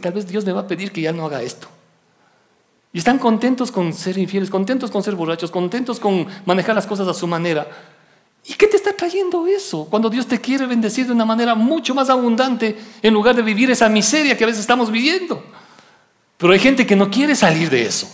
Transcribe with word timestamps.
tal 0.00 0.12
vez 0.12 0.26
Dios 0.26 0.44
me 0.44 0.52
va 0.52 0.62
a 0.62 0.66
pedir 0.66 0.90
que 0.90 1.00
ya 1.00 1.12
no 1.12 1.24
haga 1.24 1.42
esto. 1.42 1.68
Y 2.92 2.98
están 2.98 3.18
contentos 3.18 3.70
con 3.70 3.92
ser 3.92 4.18
infieles, 4.18 4.50
contentos 4.50 4.90
con 4.90 5.02
ser 5.02 5.14
borrachos, 5.14 5.50
contentos 5.50 6.00
con 6.00 6.26
manejar 6.44 6.74
las 6.74 6.86
cosas 6.86 7.06
a 7.06 7.14
su 7.14 7.26
manera. 7.26 7.68
¿Y 8.44 8.54
qué 8.54 8.66
te 8.66 8.76
está 8.76 8.92
trayendo 8.92 9.46
eso? 9.46 9.86
Cuando 9.88 10.10
Dios 10.10 10.26
te 10.26 10.40
quiere 10.40 10.66
bendecir 10.66 11.06
de 11.06 11.12
una 11.12 11.24
manera 11.24 11.54
mucho 11.54 11.94
más 11.94 12.10
abundante 12.10 12.76
en 13.00 13.14
lugar 13.14 13.36
de 13.36 13.42
vivir 13.42 13.70
esa 13.70 13.88
miseria 13.88 14.36
que 14.36 14.44
a 14.44 14.48
veces 14.48 14.62
estamos 14.62 14.90
viviendo. 14.90 15.44
Pero 16.36 16.52
hay 16.52 16.58
gente 16.58 16.86
que 16.86 16.96
no 16.96 17.10
quiere 17.10 17.36
salir 17.36 17.70
de 17.70 17.82
eso. 17.82 18.08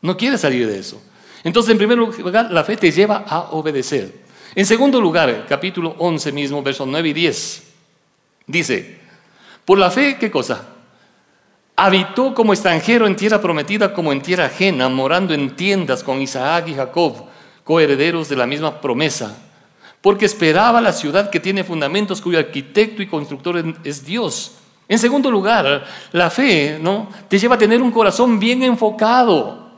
No 0.00 0.16
quiere 0.16 0.38
salir 0.38 0.66
de 0.66 0.78
eso. 0.78 1.00
Entonces, 1.44 1.70
en 1.70 1.78
primer 1.78 1.98
lugar, 1.98 2.50
la 2.50 2.64
fe 2.64 2.76
te 2.76 2.90
lleva 2.90 3.24
a 3.28 3.50
obedecer. 3.52 4.26
En 4.54 4.66
segundo 4.66 5.00
lugar, 5.00 5.46
capítulo 5.48 5.94
11 5.98 6.32
mismo, 6.32 6.62
versos 6.62 6.88
9 6.88 7.10
y 7.10 7.12
10, 7.12 7.62
dice, 8.46 8.98
por 9.64 9.78
la 9.78 9.90
fe, 9.90 10.16
¿qué 10.18 10.30
cosa? 10.30 10.66
Habitó 11.80 12.34
como 12.34 12.52
extranjero 12.52 13.06
en 13.06 13.14
tierra 13.14 13.40
prometida 13.40 13.94
como 13.94 14.10
en 14.12 14.20
tierra 14.20 14.46
ajena, 14.46 14.88
morando 14.88 15.32
en 15.32 15.54
tiendas 15.54 16.02
con 16.02 16.20
Isaac 16.20 16.66
y 16.66 16.74
Jacob, 16.74 17.14
coherederos 17.62 18.28
de 18.28 18.34
la 18.34 18.48
misma 18.48 18.80
promesa, 18.80 19.38
porque 20.00 20.24
esperaba 20.24 20.80
la 20.80 20.92
ciudad 20.92 21.30
que 21.30 21.38
tiene 21.38 21.62
fundamentos, 21.62 22.20
cuyo 22.20 22.40
arquitecto 22.40 23.00
y 23.00 23.06
constructor 23.06 23.62
es 23.84 24.04
Dios. 24.04 24.56
En 24.88 24.98
segundo 24.98 25.30
lugar, 25.30 25.84
la 26.10 26.30
fe 26.30 26.80
¿no? 26.82 27.10
te 27.28 27.38
lleva 27.38 27.54
a 27.54 27.58
tener 27.58 27.80
un 27.80 27.92
corazón 27.92 28.40
bien 28.40 28.64
enfocado. 28.64 29.68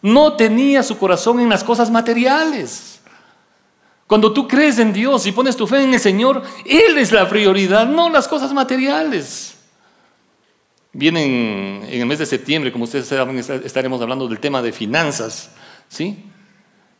No 0.00 0.32
tenía 0.32 0.82
su 0.82 0.96
corazón 0.96 1.40
en 1.40 1.50
las 1.50 1.62
cosas 1.62 1.90
materiales. 1.90 3.02
Cuando 4.06 4.32
tú 4.32 4.48
crees 4.48 4.78
en 4.78 4.94
Dios 4.94 5.26
y 5.26 5.32
pones 5.32 5.58
tu 5.58 5.66
fe 5.66 5.82
en 5.82 5.92
el 5.92 6.00
Señor, 6.00 6.42
Él 6.64 6.96
es 6.96 7.12
la 7.12 7.28
prioridad, 7.28 7.86
no 7.86 8.08
las 8.08 8.26
cosas 8.26 8.54
materiales. 8.54 9.57
Vienen 10.92 11.84
en 11.86 12.00
el 12.00 12.06
mes 12.06 12.18
de 12.18 12.26
septiembre, 12.26 12.72
como 12.72 12.84
ustedes 12.84 13.06
saben, 13.06 13.38
estaremos 13.38 14.00
hablando 14.00 14.26
del 14.26 14.40
tema 14.40 14.62
de 14.62 14.72
finanzas, 14.72 15.50
¿sí? 15.88 16.24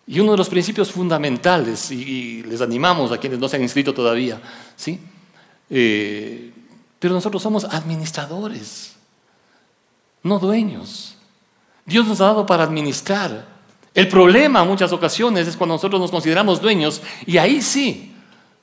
Y 0.07 0.21
uno 0.21 0.33
de 0.33 0.39
los 0.39 0.49
principios 0.49 0.93
fundamentales, 0.93 1.91
y, 1.91 2.43
les 2.43 2.61
animamos 2.61 3.13
a 3.13 3.19
quienes 3.19 3.39
no 3.39 3.49
se 3.49 3.57
han 3.57 3.63
inscrito 3.63 3.95
todavía, 3.95 4.41
¿sí? 4.77 5.01
Eh, 5.71 6.53
pero 6.99 7.15
nosotros 7.15 7.43
somos 7.43 7.65
administradores, 7.65 8.97
no 10.23 10.39
dueños. 10.39 11.17
Dios 11.87 12.07
nos 12.07 12.21
ha 12.21 12.27
dado 12.27 12.45
para 12.45 12.65
administrar. 12.65 13.47
El 13.95 14.09
problema 14.09 14.65
muchas 14.65 14.93
ocasiones 14.93 15.49
es 15.49 15.57
cuando 15.57 15.75
nosotros 15.75 16.01
nos 16.01 16.11
consideramos 16.11 16.61
dueños 16.61 17.03
y 17.27 17.39
ahí 17.39 17.63
sí, 17.63 18.15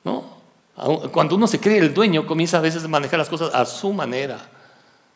¿no? 0.03 0.35
Cuando 1.11 1.35
uno 1.35 1.47
se 1.47 1.59
cree 1.59 1.77
el 1.77 1.93
dueño, 1.93 2.27
comienza 2.27 2.57
a 2.57 2.61
veces 2.61 2.83
a 2.83 2.87
manejar 2.87 3.17
las 3.17 3.29
cosas 3.29 3.53
a 3.53 3.65
su 3.65 3.93
manera. 3.93 4.54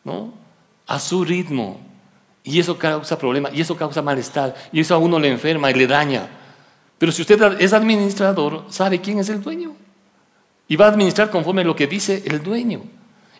¿No? 0.04 0.32
A 0.86 0.98
su 0.98 1.24
ritmo. 1.24 1.80
Y 2.42 2.58
eso 2.58 2.78
causa 2.78 3.18
problema, 3.18 3.50
y 3.52 3.60
eso 3.60 3.76
causa 3.76 4.00
malestar, 4.02 4.54
y 4.72 4.80
eso 4.80 4.94
a 4.94 4.98
uno 4.98 5.18
le 5.18 5.28
enferma 5.28 5.70
y 5.70 5.74
le 5.74 5.86
daña. 5.86 6.28
Pero 6.98 7.12
si 7.12 7.22
usted 7.22 7.60
es 7.60 7.72
administrador, 7.72 8.66
sabe 8.68 9.00
quién 9.00 9.18
es 9.18 9.28
el 9.28 9.42
dueño. 9.42 9.74
Y 10.68 10.76
va 10.76 10.86
a 10.86 10.90
administrar 10.90 11.30
conforme 11.30 11.62
a 11.62 11.64
lo 11.64 11.74
que 11.74 11.86
dice 11.86 12.22
el 12.26 12.42
dueño. 12.42 12.82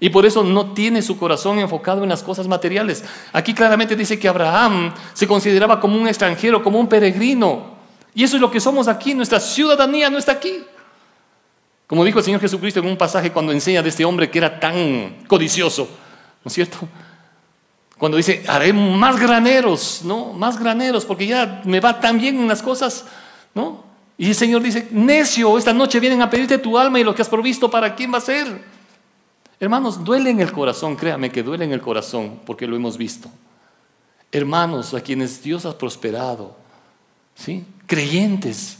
Y 0.00 0.08
por 0.08 0.24
eso 0.24 0.42
no 0.42 0.72
tiene 0.72 1.02
su 1.02 1.18
corazón 1.18 1.58
enfocado 1.58 2.02
en 2.02 2.08
las 2.08 2.22
cosas 2.22 2.48
materiales. 2.48 3.04
Aquí 3.34 3.52
claramente 3.52 3.94
dice 3.94 4.18
que 4.18 4.28
Abraham 4.28 4.94
se 5.12 5.28
consideraba 5.28 5.78
como 5.78 6.00
un 6.00 6.08
extranjero, 6.08 6.62
como 6.62 6.80
un 6.80 6.88
peregrino. 6.88 7.74
Y 8.14 8.24
eso 8.24 8.36
es 8.36 8.40
lo 8.40 8.50
que 8.50 8.60
somos 8.60 8.88
aquí. 8.88 9.12
Nuestra 9.12 9.38
ciudadanía 9.38 10.08
no 10.08 10.16
está 10.16 10.32
aquí. 10.32 10.64
Como 11.86 12.02
dijo 12.02 12.18
el 12.18 12.24
Señor 12.24 12.40
Jesucristo 12.40 12.80
en 12.80 12.86
un 12.86 12.96
pasaje 12.96 13.30
cuando 13.30 13.52
enseña 13.52 13.82
de 13.82 13.90
este 13.90 14.06
hombre 14.06 14.30
que 14.30 14.38
era 14.38 14.58
tan 14.58 15.24
codicioso. 15.26 15.86
¿No 16.44 16.48
es 16.48 16.52
cierto? 16.52 16.78
Cuando 17.98 18.16
dice, 18.16 18.42
haré 18.48 18.72
más 18.72 19.20
graneros, 19.20 20.00
¿no? 20.04 20.32
Más 20.32 20.58
graneros, 20.58 21.04
porque 21.04 21.26
ya 21.26 21.60
me 21.66 21.80
va 21.80 22.00
tan 22.00 22.18
bien 22.18 22.40
en 22.40 22.48
las 22.48 22.62
cosas, 22.62 23.04
¿no? 23.54 23.84
Y 24.16 24.28
el 24.28 24.34
Señor 24.34 24.62
dice, 24.62 24.88
necio, 24.90 25.58
esta 25.58 25.74
noche 25.74 26.00
vienen 26.00 26.22
a 26.22 26.30
pedirte 26.30 26.56
tu 26.56 26.78
alma 26.78 26.98
y 26.98 27.04
lo 27.04 27.14
que 27.14 27.20
has 27.20 27.28
provisto, 27.28 27.70
¿para 27.70 27.94
quién 27.94 28.12
va 28.12 28.18
a 28.18 28.22
ser? 28.22 28.64
Hermanos, 29.58 30.02
duele 30.02 30.30
en 30.30 30.40
el 30.40 30.50
corazón, 30.50 30.96
créame 30.96 31.30
que 31.30 31.42
duele 31.42 31.66
en 31.66 31.72
el 31.72 31.82
corazón, 31.82 32.40
porque 32.46 32.66
lo 32.66 32.74
hemos 32.74 32.96
visto. 32.96 33.30
Hermanos 34.32 34.94
a 34.94 35.02
quienes 35.02 35.42
Dios 35.42 35.66
ha 35.66 35.76
prosperado, 35.76 36.56
¿sí? 37.34 37.66
Creyentes, 37.86 38.78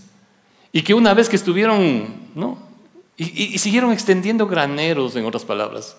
y 0.73 0.81
que 0.81 0.95
una 0.95 1.13
vez 1.13 1.29
que 1.29 1.37
estuvieron, 1.37 2.31
¿no? 2.35 2.71
y 3.19 3.59
siguieron 3.59 3.93
extendiendo 3.93 4.47
graneros, 4.47 5.15
en 5.15 5.27
otras 5.27 5.45
palabras, 5.45 5.95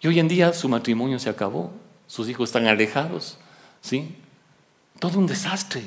y 0.00 0.08
hoy 0.08 0.18
en 0.18 0.28
día 0.28 0.52
su 0.52 0.68
matrimonio 0.68 1.18
se 1.18 1.30
acabó, 1.30 1.72
sus 2.06 2.28
hijos 2.28 2.48
están 2.48 2.66
alejados, 2.66 3.38
¿sí? 3.80 4.16
Todo 4.98 5.18
un 5.18 5.26
desastre. 5.26 5.82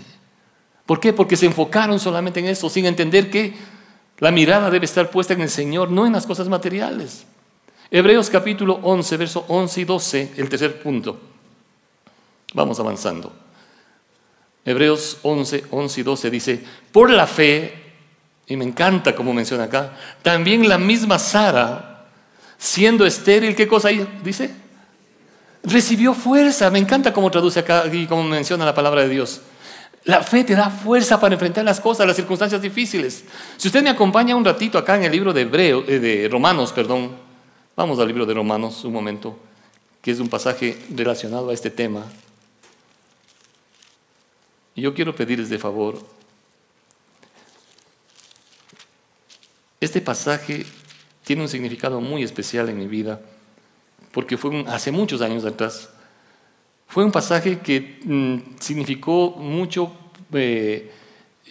¿Por 0.86 1.00
qué? 1.00 1.14
Porque 1.14 1.38
se 1.38 1.46
enfocaron 1.46 2.00
solamente 2.00 2.40
en 2.40 2.48
eso, 2.48 2.70
sin 2.70 2.86
entender 2.86 3.30
que 3.30 3.54
la 4.18 4.32
mirada 4.32 4.70
debe 4.70 4.86
estar 4.86 5.10
puesta 5.10 5.34
en 5.34 5.42
el 5.42 5.50
Señor, 5.50 5.92
no 5.92 6.06
en 6.06 6.14
las 6.14 6.26
cosas 6.26 6.50
materiales. 6.50 7.26
Hebreos 7.92 8.30
capítulo 8.30 8.80
11, 8.84 9.18
verso 9.18 9.46
11 9.48 9.82
y 9.82 9.84
12, 9.86 10.34
el 10.38 10.50
tercer 10.50 10.82
punto. 10.82 11.20
Vamos 12.54 12.80
avanzando. 12.80 13.34
Hebreos 14.66 15.20
11, 15.24 15.66
11 15.72 16.02
y 16.02 16.04
12 16.04 16.30
dice, 16.30 16.64
por 16.92 17.10
la 17.10 17.26
fe, 17.26 17.74
y 18.46 18.58
me 18.58 18.66
encanta 18.66 19.16
como 19.16 19.34
menciona 19.34 19.64
acá, 19.66 19.96
también 20.22 20.68
la 20.68 20.78
misma 20.78 21.18
Sara, 21.18 21.89
siendo 22.60 23.06
estéril, 23.06 23.56
¿qué 23.56 23.68
cosa 23.68 23.90
dice? 24.22 24.52
Recibió 25.64 26.14
fuerza. 26.14 26.70
Me 26.70 26.78
encanta 26.78 27.14
cómo 27.14 27.32
traduce 27.32 27.60
acá 27.60 27.86
y 27.92 28.06
cómo 28.06 28.24
menciona 28.24 28.66
la 28.66 28.76
palabra 28.76 29.02
de 29.02 29.10
Dios. 29.10 29.42
La 30.04 30.22
fe 30.22 30.44
te 30.44 30.56
da 30.56 30.70
fuerza 30.70 31.20
para 31.20 31.34
enfrentar 31.34 31.64
las 31.64 31.80
cosas, 31.80 32.06
las 32.06 32.16
circunstancias 32.16 32.62
difíciles. 32.62 33.24
Si 33.58 33.68
usted 33.68 33.82
me 33.82 33.90
acompaña 33.90 34.36
un 34.36 34.46
ratito 34.46 34.78
acá 34.78 34.96
en 34.98 35.04
el 35.04 35.12
libro 35.12 35.34
de, 35.34 35.42
Hebreo, 35.42 35.84
eh, 35.88 36.00
de 36.00 36.30
Romanos, 36.30 36.72
perdón, 36.74 37.12
vamos 37.76 38.00
al 38.00 38.08
libro 38.08 38.26
de 38.26 38.34
Romanos 38.34 38.84
un 38.84 38.94
momento, 38.94 39.38
que 40.02 40.12
es 40.12 40.20
un 40.20 40.30
pasaje 40.30 40.78
relacionado 40.94 41.50
a 41.50 41.54
este 41.54 41.70
tema. 41.70 42.06
Y 44.76 44.82
yo 44.82 44.94
quiero 44.94 45.16
pedirles 45.16 45.50
de 45.50 45.60
favor, 45.60 46.00
este 49.82 50.02
pasaje 50.02 50.66
tiene 51.30 51.44
un 51.44 51.48
significado 51.48 52.02
muy 52.02 52.24
especial 52.24 52.70
en 52.70 52.80
mi 52.80 52.88
vida, 52.88 53.22
porque 54.12 54.36
fue 54.36 54.66
hace 54.66 54.92
muchos 54.92 55.22
años 55.22 55.46
atrás. 55.46 55.92
Fue 56.88 57.06
un 57.06 57.12
pasaje 57.12 57.60
que 57.60 58.00
mm, 58.04 58.60
significó 58.60 59.36
mucho 59.38 59.94
eh, 60.34 60.92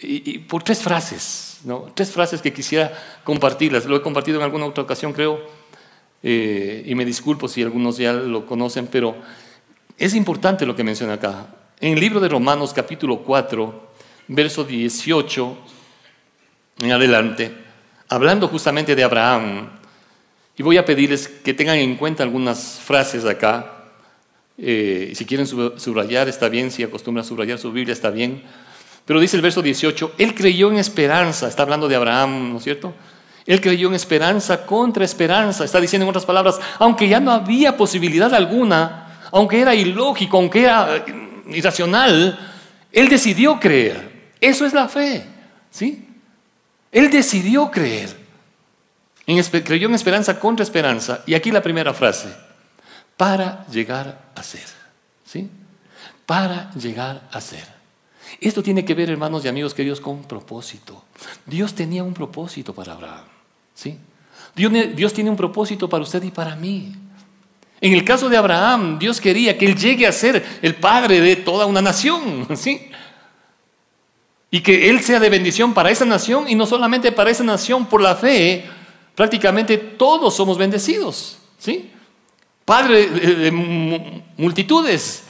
y, 0.01 0.39
por 0.39 0.63
tres 0.63 0.81
frases, 0.81 1.61
¿no? 1.63 1.93
tres 1.93 2.11
frases 2.11 2.41
que 2.41 2.51
quisiera 2.51 2.91
compartirlas. 3.23 3.85
Lo 3.85 3.95
he 3.95 4.01
compartido 4.01 4.37
en 4.39 4.43
alguna 4.43 4.65
otra 4.65 4.83
ocasión, 4.83 5.13
creo, 5.13 5.39
eh, 6.23 6.83
y 6.85 6.93
me 6.93 7.05
disculpo 7.05 7.47
si 7.47 7.63
algunos 7.63 7.95
ya 7.95 8.11
lo 8.11 8.45
conocen, 8.45 8.87
pero 8.87 9.15
es 9.97 10.13
importante 10.13 10.65
lo 10.65 10.75
que 10.75 10.83
menciona 10.83 11.13
acá. 11.13 11.55
En 11.79 11.93
el 11.93 12.01
libro 12.01 12.19
de 12.19 12.27
Romanos 12.27 12.73
capítulo 12.73 13.19
4, 13.19 13.91
verso 14.27 14.65
18 14.65 15.57
en 16.81 16.91
adelante, 16.91 17.68
hablando 18.09 18.47
justamente 18.47 18.95
de 18.95 19.03
Abraham, 19.03 19.69
y 20.59 20.63
voy 20.63 20.75
a 20.75 20.83
pedirles 20.83 21.29
que 21.29 21.53
tengan 21.53 21.77
en 21.77 21.95
cuenta 21.95 22.21
algunas 22.21 22.81
frases 22.83 23.23
acá. 23.23 23.75
Eh, 24.57 25.13
si 25.15 25.23
quieren 25.23 25.47
subrayar, 25.47 26.27
está 26.27 26.49
bien. 26.49 26.69
Si 26.69 26.83
acostumbran 26.83 27.23
subrayar 27.23 27.57
su 27.57 27.71
Biblia, 27.71 27.93
está 27.93 28.09
bien. 28.09 28.43
Pero 29.05 29.21
dice 29.21 29.37
el 29.37 29.41
verso 29.41 29.61
18, 29.61 30.15
Él 30.17 30.35
creyó 30.35 30.69
en 30.69 30.77
esperanza. 30.77 31.47
Está 31.47 31.63
hablando 31.63 31.87
de 31.87 31.95
Abraham, 31.95 32.51
¿no 32.51 32.57
es 32.57 32.65
cierto? 32.65 32.93
Él 33.45 33.61
creyó 33.61 33.87
en 33.87 33.95
esperanza 33.95 34.65
contra 34.65 35.05
esperanza. 35.05 35.63
Está 35.63 35.79
diciendo 35.79 36.03
en 36.03 36.09
otras 36.09 36.25
palabras, 36.25 36.59
aunque 36.77 37.07
ya 37.07 37.21
no 37.21 37.31
había 37.31 37.77
posibilidad 37.77 38.33
alguna, 38.33 39.29
aunque 39.31 39.61
era 39.61 39.73
ilógico, 39.73 40.37
aunque 40.37 40.63
era 40.63 40.97
eh, 40.97 41.03
irracional, 41.51 42.37
Él 42.91 43.07
decidió 43.07 43.57
creer. 43.61 44.33
Eso 44.41 44.65
es 44.65 44.73
la 44.73 44.89
fe. 44.89 45.25
¿Sí? 45.71 46.08
Él 46.91 47.09
decidió 47.09 47.69
creer. 47.69 48.15
creyó 49.63 49.87
en 49.87 49.95
esperanza 49.95 50.39
contra 50.39 50.63
esperanza. 50.63 51.23
Y 51.25 51.33
aquí 51.33 51.51
la 51.51 51.61
primera 51.61 51.93
frase. 51.93 52.29
Para 53.15 53.65
llegar 53.67 54.29
a 54.35 54.43
ser. 54.43 54.65
¿Sí? 55.25 55.49
Para 56.25 56.71
llegar 56.73 57.27
a 57.31 57.41
ser. 57.41 57.79
Esto 58.39 58.61
tiene 58.61 58.85
que 58.85 58.93
ver, 58.93 59.09
hermanos 59.09 59.43
y 59.45 59.47
amigos 59.47 59.73
queridos, 59.73 59.99
con 59.99 60.23
propósito. 60.23 61.05
Dios 61.45 61.73
tenía 61.73 62.03
un 62.03 62.13
propósito 62.13 62.73
para 62.73 62.93
Abraham. 62.93 63.25
¿Sí? 63.73 63.97
Dios, 64.55 64.71
Dios 64.95 65.13
tiene 65.13 65.29
un 65.29 65.35
propósito 65.35 65.89
para 65.89 66.03
usted 66.03 66.23
y 66.23 66.31
para 66.31 66.55
mí. 66.55 66.95
En 67.81 67.93
el 67.93 68.03
caso 68.03 68.29
de 68.29 68.37
Abraham, 68.37 68.99
Dios 68.99 69.21
quería 69.21 69.57
que 69.57 69.65
él 69.65 69.75
llegue 69.75 70.05
a 70.05 70.11
ser 70.11 70.45
el 70.61 70.75
padre 70.75 71.21
de 71.21 71.37
toda 71.37 71.65
una 71.65 71.81
nación. 71.81 72.47
¿Sí? 72.55 72.89
Y 74.51 74.61
que 74.61 74.89
Él 74.89 74.99
sea 75.01 75.19
de 75.19 75.29
bendición 75.29 75.73
para 75.73 75.91
esa 75.91 76.05
nación 76.05 76.49
y 76.49 76.55
no 76.55 76.65
solamente 76.65 77.11
para 77.11 77.29
esa 77.29 77.43
nación 77.43 77.85
por 77.85 78.01
la 78.01 78.15
fe, 78.15 78.65
prácticamente 79.15 79.77
todos 79.77 80.35
somos 80.35 80.57
bendecidos. 80.57 81.37
¿sí? 81.57 81.91
padre 82.69 83.09
de 83.09 83.51
multitudes. 84.37 85.23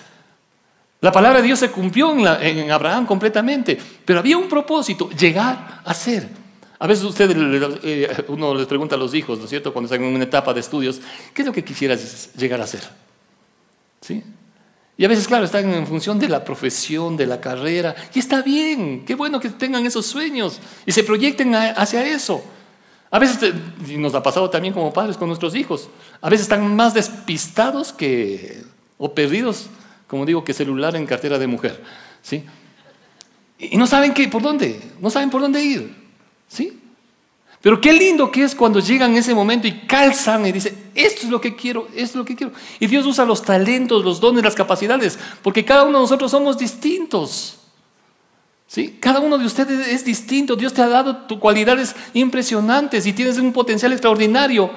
La 1.00 1.10
palabra 1.10 1.39
de 1.39 1.48
Dios 1.48 1.57
se 1.57 1.71
cumplió 1.71 2.12
en, 2.12 2.69
Abraham 2.69 3.06
completamente, 3.06 3.77
pero 4.04 4.19
había 4.19 4.38
un 4.38 4.50
propósito, 4.50 5.10
llegar 5.12 5.80
a 5.86 5.94
ser. 5.94 6.27
A 6.77 6.86
veces 6.86 7.06
usted, 7.06 7.31
eh, 7.83 8.25
uno 8.27 8.54
les 8.54 8.68
pregunta 8.68 8.95
a 8.95 8.98
los 8.98 9.13
hijos, 9.13 9.38
¿no 9.38 9.45
es 9.45 9.50
cierto?, 9.50 9.72
cuando 9.72 9.86
están 9.86 10.06
en 10.06 10.13
una 10.13 10.25
etapa 10.25 10.54
de 10.54 10.60
estudios, 10.60 11.00
¿qué 11.33 11.44
es 11.44 11.45
lo 11.45 11.54
que 11.54 11.63
quisieras 11.63 12.33
llegar 12.36 12.60
a 12.60 12.68
ser? 12.68 12.81
¿Sí? 14.01 14.22
Y 15.00 15.06
a 15.06 15.07
veces, 15.07 15.30
claro, 15.30 15.46
están 15.46 15.74
en 15.74 15.88
función 15.88 16.19
de 16.19 16.28
la 16.28 16.44
profesión, 16.44 17.16
de 17.16 17.25
la 17.25 17.40
carrera, 17.40 17.96
y 18.13 18.19
está 18.19 18.42
bien, 18.42 19.06
qué 19.06 19.16
bueno 19.16 19.40
que 19.40 19.48
tengan 19.48 19.86
esos 19.86 20.06
sueños 20.06 20.60
y 20.86 20.92
se 20.92 21.06
proyecten 21.06 21.56
hacia 21.56 22.06
eso. 22.06 22.44
A 23.10 23.18
veces, 23.18 23.54
y 23.88 23.96
nos 23.96 24.13
ha 24.13 24.22
pasado 24.22 24.50
también 24.50 24.74
como 24.74 24.92
padres 24.92 25.16
con 25.16 25.30
nuestros 25.30 25.56
hijos, 25.56 25.90
a 26.19 26.30
veces 26.30 26.44
están 26.44 26.75
más 26.75 26.94
despistados 26.94 27.94
que, 27.94 28.62
o 28.98 29.13
perdidos, 29.13 29.68
como 30.06 30.25
digo, 30.25 30.44
que 30.44 30.54
celular 30.54 30.98
en 30.98 31.06
cartera 31.06 31.40
de 31.40 31.48
mujer, 31.48 31.81
¿sí? 32.22 32.44
Y 33.57 33.78
no 33.78 33.88
saben 33.88 34.13
qué, 34.13 34.28
por 34.28 34.42
dónde, 34.42 34.81
no 35.00 35.10
saben 35.10 35.30
por 35.30 35.40
dónde 35.40 35.63
ir, 35.63 35.96
¿sí? 36.50 36.79
Pero 37.62 37.82
qué 37.82 37.92
lindo 37.92 38.32
que 38.32 38.44
es 38.44 38.56
cuando 38.56 38.80
llegan 38.80 39.16
ese 39.18 39.36
momento 39.36 39.68
y 39.68 39.82
calzan 39.82 40.46
y 40.46 40.52
dicen, 40.52 40.92
esto 40.96 41.24
es 41.24 41.30
lo 41.30 41.42
que 41.42 41.56
quiero, 41.56 41.88
esto 41.88 42.00
es 42.02 42.16
lo 42.16 42.26
que 42.26 42.36
quiero. 42.36 42.54
Y 42.80 42.88
Dios 42.88 43.06
usa 43.06 43.26
los 43.26 43.44
talentos, 43.44 44.04
los 44.04 44.20
dones, 44.22 44.44
las 44.44 44.56
capacidades, 44.56 45.20
porque 45.42 45.66
cada 45.66 45.84
uno 45.84 45.98
de 45.98 46.04
nosotros 46.04 46.32
somos 46.32 46.58
distintos. 46.58 47.58
¿Sí? 48.66 48.98
Cada 49.00 49.20
uno 49.20 49.38
de 49.38 49.46
ustedes 49.46 49.88
es 49.88 50.06
distinto. 50.06 50.56
Dios 50.56 50.74
te 50.74 50.84
ha 50.84 50.88
dado 50.88 51.28
cualidades 51.40 51.96
impresionantes 52.14 53.06
y 53.08 53.14
tienes 53.14 53.38
un 53.40 53.52
potencial 53.52 53.92
extraordinario. 53.92 54.70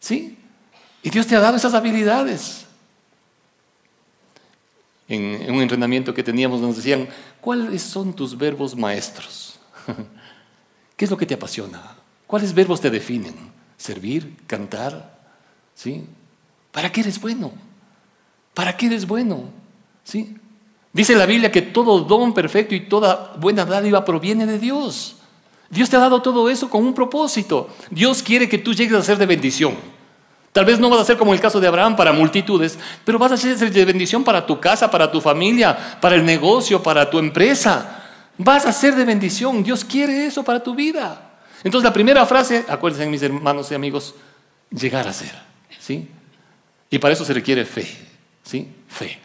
¿Sí? 0.00 0.36
Y 1.02 1.10
Dios 1.10 1.26
te 1.26 1.36
ha 1.36 1.40
dado 1.40 1.56
esas 1.56 1.74
habilidades. 1.74 2.66
En, 5.06 5.50
un 5.50 5.62
entrenamiento 5.62 6.12
que 6.12 6.22
teníamos 6.22 6.60
nos 6.60 6.76
decían, 6.76 7.08
¿cuáles 7.40 7.82
son 7.82 8.12
tus 8.12 8.36
verbos 8.36 8.76
maestros? 8.76 9.58
¿Qué 10.98 11.04
es 11.04 11.10
lo 11.12 11.16
que 11.16 11.26
te 11.26 11.34
apasiona? 11.34 11.80
¿Cuáles 12.26 12.52
verbos 12.52 12.80
te 12.80 12.90
definen? 12.90 13.32
¿Servir? 13.76 14.34
¿Cantar? 14.48 15.16
¿Sí? 15.72 16.04
¿Para 16.72 16.90
qué 16.90 17.02
eres 17.02 17.20
bueno? 17.20 17.52
¿Para 18.52 18.76
qué 18.76 18.86
eres 18.86 19.06
bueno? 19.06 19.44
¿Sí? 20.02 20.36
Dice 20.92 21.14
la 21.14 21.24
Biblia 21.24 21.52
que 21.52 21.62
todo 21.62 22.00
don 22.00 22.34
perfecto 22.34 22.74
y 22.74 22.88
toda 22.88 23.36
buena 23.38 23.64
dádiva 23.64 24.04
proviene 24.04 24.44
de 24.44 24.58
Dios. 24.58 25.14
Dios 25.70 25.88
te 25.88 25.94
ha 25.94 26.00
dado 26.00 26.20
todo 26.20 26.50
eso 26.50 26.68
con 26.68 26.84
un 26.84 26.94
propósito. 26.94 27.68
Dios 27.92 28.20
quiere 28.20 28.48
que 28.48 28.58
tú 28.58 28.74
llegues 28.74 28.98
a 28.98 29.02
ser 29.02 29.18
de 29.18 29.26
bendición. 29.26 29.76
Tal 30.50 30.64
vez 30.64 30.80
no 30.80 30.90
vas 30.90 31.02
a 31.02 31.04
ser 31.04 31.16
como 31.16 31.32
el 31.32 31.40
caso 31.40 31.60
de 31.60 31.68
Abraham 31.68 31.94
para 31.94 32.12
multitudes, 32.12 32.76
pero 33.04 33.20
vas 33.20 33.30
a 33.30 33.36
ser 33.36 33.56
de 33.56 33.84
bendición 33.84 34.24
para 34.24 34.44
tu 34.44 34.58
casa, 34.58 34.90
para 34.90 35.12
tu 35.12 35.20
familia, 35.20 35.96
para 36.00 36.16
el 36.16 36.24
negocio, 36.24 36.82
para 36.82 37.08
tu 37.08 37.20
empresa. 37.20 37.97
Vas 38.38 38.64
a 38.66 38.72
ser 38.72 38.94
de 38.94 39.04
bendición. 39.04 39.62
Dios 39.62 39.84
quiere 39.84 40.26
eso 40.26 40.42
para 40.44 40.62
tu 40.62 40.74
vida. 40.74 41.40
Entonces 41.64 41.84
la 41.84 41.92
primera 41.92 42.24
frase, 42.24 42.64
acuérdense 42.68 43.06
mis 43.08 43.22
hermanos 43.22 43.70
y 43.70 43.74
amigos, 43.74 44.14
llegar 44.70 45.06
a 45.08 45.12
ser. 45.12 45.32
¿sí? 45.78 46.08
Y 46.88 46.98
para 46.98 47.14
eso 47.14 47.24
se 47.24 47.34
requiere 47.34 47.64
fe. 47.64 47.86
¿sí? 48.44 48.68
Fe. 48.88 49.18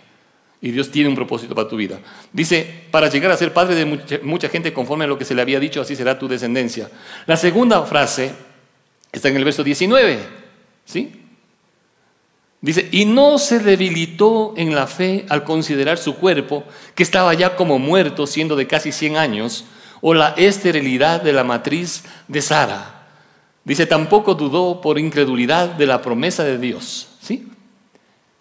Y 0.62 0.72
Dios 0.72 0.90
tiene 0.90 1.10
un 1.10 1.16
propósito 1.16 1.54
para 1.54 1.68
tu 1.68 1.76
vida. 1.76 2.00
Dice, 2.32 2.86
para 2.90 3.10
llegar 3.10 3.32
a 3.32 3.38
ser 3.38 3.54
padre 3.54 3.76
de 3.76 3.86
mucha, 3.86 4.20
mucha, 4.24 4.50
gente 4.50 4.74
conforme 4.74 5.06
a 5.06 5.08
lo 5.08 5.18
que 5.18 5.26
se 5.26 5.36
le 5.36 5.42
había 5.42 5.60
dicho, 5.60 5.82
así 5.82 5.96
será 5.96 6.18
tu 6.18 6.28
descendencia. 6.28 6.90
La 7.28 7.38
segunda 7.38 7.84
frase 7.84 8.32
está 9.12 9.28
en 9.28 9.36
el 9.36 9.46
verso 9.46 9.64
19. 9.64 10.20
¿Sí? 10.86 11.23
Dice, 12.64 12.88
y 12.94 13.04
no 13.04 13.40
se 13.40 13.60
debilitó 13.60 14.54
en 14.56 14.74
la 14.74 14.88
fe 14.88 15.26
al 15.28 15.44
considerar 15.44 15.98
su 15.98 16.16
cuerpo, 16.16 16.64
que 16.96 17.04
estaba 17.04 17.34
ya 17.34 17.58
como 17.58 17.78
muerto, 17.78 18.26
siendo 18.26 18.56
de 18.56 18.68
casi 18.68 18.94
100 18.94 19.18
años, 19.18 19.66
o 20.00 20.14
la 20.14 20.30
esterilidad 20.38 21.22
de 21.22 21.34
la 21.34 21.44
matriz 21.44 22.06
de 22.30 22.42
Sara. 22.42 23.06
Dice, 23.66 23.86
tampoco 23.86 24.34
dudó 24.36 24.80
por 24.80 24.98
incredulidad 24.98 25.72
de 25.72 25.86
la 25.86 26.02
promesa 26.02 26.46
de 26.46 26.58
Dios. 26.58 27.10
¿Sí? 27.22 27.50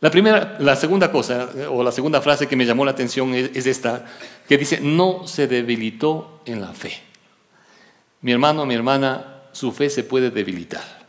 La, 0.01 0.09
primera, 0.09 0.57
la 0.61 0.77
segunda 0.77 1.11
cosa, 1.11 1.49
o 1.69 1.83
la 1.83 1.91
segunda 1.91 2.21
frase 2.21 2.47
que 2.47 2.55
me 2.55 2.65
llamó 2.65 2.85
la 2.85 2.93
atención 2.93 3.35
es, 3.35 3.51
es 3.57 3.67
esta, 3.67 4.07
que 4.47 4.57
dice, 4.57 4.79
no 4.81 5.27
se 5.27 5.49
debilitó 5.49 6.43
en 6.45 6.61
la 6.61 6.73
fe. 6.73 6.93
Mi 8.21 8.31
hermano, 8.31 8.67
mi 8.67 8.75
hermana, 8.75 9.43
su 9.51 9.73
fe 9.73 9.91
se 9.91 10.05
puede 10.05 10.31
debilitar. 10.31 11.03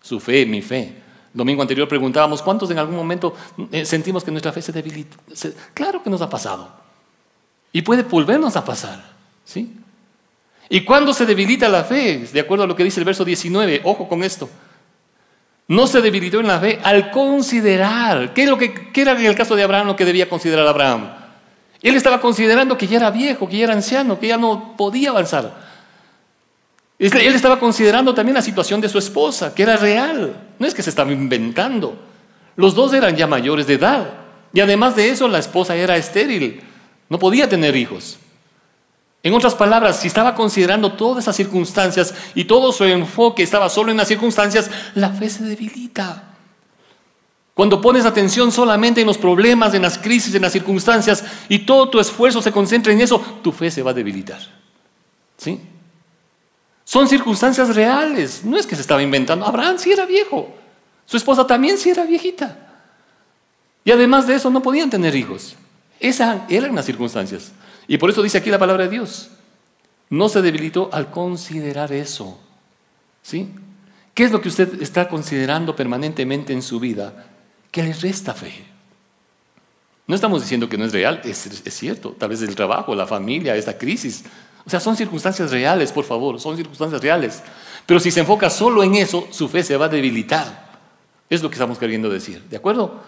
Su 0.00 0.20
fe, 0.20 0.46
mi 0.46 0.62
fe 0.62 0.99
domingo 1.32 1.62
anterior 1.62 1.86
preguntábamos, 1.88 2.42
¿cuántos 2.42 2.70
en 2.70 2.78
algún 2.78 2.96
momento 2.96 3.34
eh, 3.70 3.84
sentimos 3.84 4.24
que 4.24 4.30
nuestra 4.30 4.52
fe 4.52 4.62
se 4.62 4.72
debilita? 4.72 5.16
Claro 5.74 6.02
que 6.02 6.10
nos 6.10 6.20
ha 6.22 6.28
pasado. 6.28 6.68
Y 7.72 7.82
puede 7.82 8.02
volvernos 8.02 8.56
a 8.56 8.64
pasar. 8.64 9.02
¿sí? 9.44 9.76
¿Y 10.68 10.84
cuándo 10.84 11.12
se 11.12 11.26
debilita 11.26 11.68
la 11.68 11.84
fe? 11.84 12.28
De 12.32 12.40
acuerdo 12.40 12.64
a 12.64 12.66
lo 12.66 12.76
que 12.76 12.84
dice 12.84 13.00
el 13.00 13.04
verso 13.04 13.24
19, 13.24 13.82
ojo 13.84 14.08
con 14.08 14.22
esto. 14.22 14.48
No 15.68 15.86
se 15.86 16.00
debilitó 16.00 16.40
en 16.40 16.48
la 16.48 16.58
fe 16.58 16.80
al 16.82 17.10
considerar. 17.10 18.34
¿Qué, 18.34 18.44
es 18.44 18.48
lo 18.48 18.58
que, 18.58 18.90
qué 18.92 19.02
era 19.02 19.12
en 19.12 19.26
el 19.26 19.36
caso 19.36 19.54
de 19.54 19.62
Abraham 19.62 19.86
lo 19.88 19.96
que 19.96 20.04
debía 20.04 20.28
considerar 20.28 20.66
Abraham? 20.66 21.12
Él 21.82 21.94
estaba 21.94 22.20
considerando 22.20 22.76
que 22.76 22.86
ya 22.86 22.98
era 22.98 23.10
viejo, 23.10 23.48
que 23.48 23.58
ya 23.58 23.64
era 23.64 23.72
anciano, 23.72 24.18
que 24.18 24.28
ya 24.28 24.36
no 24.36 24.76
podía 24.76 25.10
avanzar. 25.10 25.70
Él 26.98 27.34
estaba 27.34 27.58
considerando 27.58 28.12
también 28.14 28.34
la 28.34 28.42
situación 28.42 28.80
de 28.80 28.88
su 28.88 28.98
esposa, 28.98 29.54
que 29.54 29.62
era 29.62 29.76
real. 29.76 30.49
No 30.60 30.66
es 30.66 30.74
que 30.74 30.82
se 30.82 30.90
estaba 30.90 31.10
inventando. 31.10 31.96
Los 32.54 32.74
dos 32.74 32.92
eran 32.92 33.16
ya 33.16 33.26
mayores 33.26 33.66
de 33.66 33.74
edad. 33.74 34.12
Y 34.52 34.60
además 34.60 34.94
de 34.94 35.08
eso, 35.08 35.26
la 35.26 35.38
esposa 35.38 35.74
era 35.74 35.96
estéril. 35.96 36.60
No 37.08 37.18
podía 37.18 37.48
tener 37.48 37.74
hijos. 37.74 38.18
En 39.22 39.32
otras 39.32 39.54
palabras, 39.54 40.00
si 40.00 40.08
estaba 40.08 40.34
considerando 40.34 40.92
todas 40.92 41.24
esas 41.24 41.36
circunstancias 41.36 42.14
y 42.34 42.44
todo 42.44 42.72
su 42.72 42.84
enfoque 42.84 43.42
estaba 43.42 43.70
solo 43.70 43.90
en 43.90 43.96
las 43.96 44.08
circunstancias, 44.08 44.70
la 44.94 45.08
fe 45.08 45.30
se 45.30 45.44
debilita. 45.44 46.24
Cuando 47.54 47.80
pones 47.80 48.04
atención 48.04 48.52
solamente 48.52 49.00
en 49.00 49.06
los 49.06 49.18
problemas, 49.18 49.72
en 49.72 49.82
las 49.82 49.96
crisis, 49.96 50.34
en 50.34 50.42
las 50.42 50.52
circunstancias 50.52 51.24
y 51.48 51.60
todo 51.60 51.88
tu 51.88 52.00
esfuerzo 52.00 52.42
se 52.42 52.52
concentra 52.52 52.92
en 52.92 53.00
eso, 53.00 53.18
tu 53.42 53.50
fe 53.50 53.70
se 53.70 53.82
va 53.82 53.92
a 53.92 53.94
debilitar. 53.94 54.40
¿Sí? 55.38 55.58
Son 56.90 57.06
circunstancias 57.06 57.76
reales. 57.76 58.44
No 58.44 58.56
es 58.56 58.66
que 58.66 58.74
se 58.74 58.80
estaba 58.80 59.00
inventando. 59.00 59.46
Abraham 59.46 59.78
sí 59.78 59.92
era 59.92 60.06
viejo. 60.06 60.52
Su 61.06 61.16
esposa 61.16 61.46
también 61.46 61.78
sí 61.78 61.88
era 61.88 62.04
viejita. 62.04 62.58
Y 63.84 63.92
además 63.92 64.26
de 64.26 64.34
eso 64.34 64.50
no 64.50 64.60
podían 64.60 64.90
tener 64.90 65.14
hijos. 65.14 65.54
Esas 66.00 66.40
eran 66.50 66.74
las 66.74 66.86
circunstancias. 66.86 67.52
Y 67.86 67.96
por 67.96 68.10
eso 68.10 68.24
dice 68.24 68.38
aquí 68.38 68.50
la 68.50 68.58
palabra 68.58 68.82
de 68.82 68.90
Dios. 68.90 69.30
No 70.08 70.28
se 70.28 70.42
debilitó 70.42 70.90
al 70.92 71.12
considerar 71.12 71.92
eso. 71.92 72.40
¿Sí? 73.22 73.48
¿Qué 74.12 74.24
es 74.24 74.32
lo 74.32 74.40
que 74.40 74.48
usted 74.48 74.82
está 74.82 75.06
considerando 75.08 75.76
permanentemente 75.76 76.52
en 76.52 76.60
su 76.60 76.80
vida 76.80 77.24
que 77.70 77.84
le 77.84 77.92
resta 77.92 78.34
fe? 78.34 78.64
No 80.08 80.16
estamos 80.16 80.42
diciendo 80.42 80.68
que 80.68 80.76
no 80.76 80.86
es 80.86 80.92
real, 80.92 81.20
es, 81.22 81.46
es 81.46 81.72
cierto. 81.72 82.16
Tal 82.18 82.30
vez 82.30 82.42
el 82.42 82.56
trabajo, 82.56 82.96
la 82.96 83.06
familia, 83.06 83.54
esta 83.54 83.78
crisis, 83.78 84.24
o 84.66 84.70
sea, 84.70 84.80
son 84.80 84.96
circunstancias 84.96 85.50
reales, 85.50 85.92
por 85.92 86.04
favor, 86.04 86.38
son 86.38 86.56
circunstancias 86.56 87.00
reales. 87.00 87.42
Pero 87.86 87.98
si 87.98 88.10
se 88.10 88.20
enfoca 88.20 88.50
solo 88.50 88.82
en 88.82 88.94
eso, 88.94 89.26
su 89.30 89.48
fe 89.48 89.62
se 89.62 89.76
va 89.76 89.86
a 89.86 89.88
debilitar. 89.88 90.70
Es 91.28 91.42
lo 91.42 91.48
que 91.48 91.54
estamos 91.54 91.78
queriendo 91.78 92.10
decir, 92.10 92.42
¿de 92.48 92.56
acuerdo? 92.56 93.00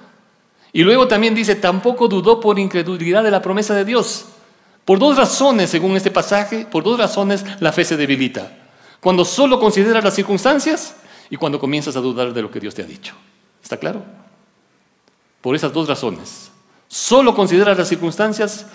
Y 0.72 0.82
luego 0.82 1.06
también 1.06 1.34
dice, 1.34 1.54
tampoco 1.54 2.08
dudó 2.08 2.40
por 2.40 2.58
incredulidad 2.58 3.22
de 3.22 3.30
la 3.30 3.42
promesa 3.42 3.74
de 3.74 3.84
Dios. 3.84 4.26
Por 4.84 4.98
dos 4.98 5.16
razones, 5.16 5.70
según 5.70 5.96
este 5.96 6.10
pasaje, 6.10 6.66
por 6.70 6.82
dos 6.82 6.98
razones 6.98 7.44
la 7.60 7.72
fe 7.72 7.84
se 7.84 7.96
debilita. 7.96 8.50
Cuando 9.00 9.24
solo 9.24 9.60
consideras 9.60 10.02
las 10.02 10.14
circunstancias 10.14 10.96
y 11.28 11.36
cuando 11.36 11.60
comienzas 11.60 11.96
a 11.96 12.00
dudar 12.00 12.32
de 12.32 12.42
lo 12.42 12.50
que 12.50 12.60
Dios 12.60 12.74
te 12.74 12.82
ha 12.82 12.86
dicho. 12.86 13.14
¿Está 13.62 13.76
claro? 13.76 14.02
Por 15.40 15.54
esas 15.54 15.72
dos 15.72 15.88
razones. 15.88 16.50
Solo 16.88 17.34
consideras 17.34 17.76
las 17.76 17.88
circunstancias 17.88 18.66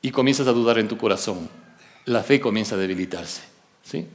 y 0.00 0.10
comienzas 0.10 0.46
a 0.46 0.52
dudar 0.52 0.78
en 0.78 0.88
tu 0.88 0.96
corazón 0.96 1.48
la 2.08 2.22
fe 2.22 2.40
comienza 2.40 2.74
a 2.74 2.78
debilitarse. 2.78 3.42
¿sí? 3.82 4.06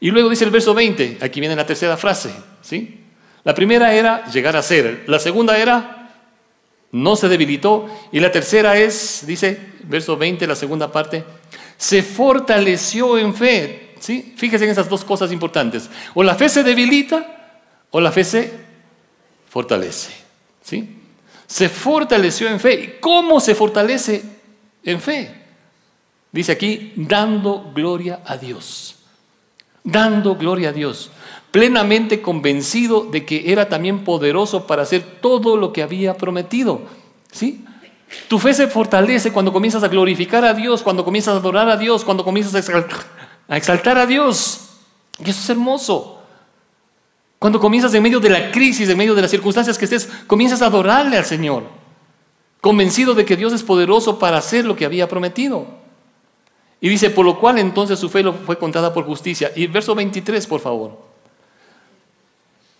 Y 0.00 0.10
luego 0.10 0.28
dice 0.28 0.44
el 0.44 0.50
verso 0.50 0.74
20, 0.74 1.18
aquí 1.20 1.40
viene 1.40 1.56
la 1.56 1.66
tercera 1.66 1.96
frase. 1.96 2.30
¿sí? 2.62 3.00
La 3.44 3.54
primera 3.54 3.94
era 3.94 4.26
llegar 4.26 4.56
a 4.56 4.62
ser, 4.62 5.04
la 5.06 5.18
segunda 5.18 5.58
era 5.58 5.94
no 6.90 7.16
se 7.16 7.28
debilitó 7.28 7.86
y 8.12 8.20
la 8.20 8.32
tercera 8.32 8.78
es, 8.78 9.24
dice, 9.26 9.58
verso 9.84 10.16
20, 10.16 10.46
la 10.46 10.54
segunda 10.54 10.90
parte, 10.90 11.24
se 11.76 12.02
fortaleció 12.02 13.18
en 13.18 13.34
fe. 13.34 13.94
¿sí? 14.00 14.34
Fíjese 14.36 14.64
en 14.64 14.70
esas 14.70 14.88
dos 14.88 15.04
cosas 15.04 15.32
importantes. 15.32 15.90
O 16.14 16.22
la 16.22 16.34
fe 16.34 16.48
se 16.48 16.62
debilita 16.62 17.56
o 17.90 18.00
la 18.00 18.12
fe 18.12 18.24
se 18.24 18.52
fortalece. 19.48 20.12
¿sí? 20.62 20.96
Se 21.46 21.68
fortaleció 21.68 22.48
en 22.48 22.60
fe. 22.60 22.98
¿Cómo 23.00 23.40
se 23.40 23.54
fortalece 23.54 24.22
en 24.82 25.00
fe? 25.00 25.37
Dice 26.32 26.52
aquí, 26.52 26.92
dando 26.96 27.70
gloria 27.74 28.20
a 28.24 28.36
Dios. 28.36 28.96
Dando 29.84 30.36
gloria 30.36 30.70
a 30.70 30.72
Dios. 30.72 31.10
plenamente 31.50 32.20
convencido 32.20 33.06
de 33.10 33.24
que 33.24 33.50
era 33.50 33.70
también 33.70 34.04
poderoso 34.04 34.66
para 34.66 34.82
hacer 34.82 35.02
todo 35.22 35.56
lo 35.56 35.72
que 35.72 35.82
había 35.82 36.14
prometido. 36.14 36.82
¿Sí? 37.32 37.64
Tu 38.28 38.38
fe 38.38 38.54
se 38.54 38.68
fortalece 38.68 39.32
cuando 39.32 39.52
comienzas 39.52 39.82
a 39.82 39.88
glorificar 39.88 40.44
a 40.44 40.54
Dios, 40.54 40.82
cuando 40.82 41.04
comienzas 41.04 41.34
a 41.34 41.38
adorar 41.38 41.68
a 41.68 41.76
Dios, 41.76 42.04
cuando 42.04 42.24
comienzas 42.24 42.54
a 42.54 42.58
exaltar 42.58 42.98
a, 43.48 43.56
exaltar 43.56 43.98
a 43.98 44.06
Dios. 44.06 44.68
Y 45.18 45.30
eso 45.30 45.40
es 45.40 45.50
hermoso. 45.50 46.20
Cuando 47.38 47.60
comienzas 47.60 47.94
en 47.94 48.02
medio 48.02 48.20
de 48.20 48.30
la 48.30 48.50
crisis, 48.50 48.88
en 48.88 48.98
medio 48.98 49.14
de 49.14 49.22
las 49.22 49.30
circunstancias 49.30 49.78
que 49.78 49.84
estés, 49.84 50.08
comienzas 50.26 50.60
a 50.60 50.66
adorarle 50.66 51.16
al 51.16 51.24
Señor, 51.24 51.64
convencido 52.60 53.14
de 53.14 53.24
que 53.24 53.36
Dios 53.36 53.52
es 53.52 53.62
poderoso 53.62 54.18
para 54.18 54.38
hacer 54.38 54.64
lo 54.64 54.74
que 54.74 54.84
había 54.84 55.08
prometido. 55.08 55.77
Y 56.80 56.88
dice, 56.88 57.10
por 57.10 57.24
lo 57.24 57.38
cual 57.38 57.58
entonces 57.58 57.98
su 57.98 58.08
fe 58.08 58.22
fue 58.46 58.58
contada 58.58 58.92
por 58.92 59.04
justicia. 59.04 59.50
Y 59.56 59.66
verso 59.66 59.94
23, 59.94 60.46
por 60.46 60.60
favor. 60.60 60.98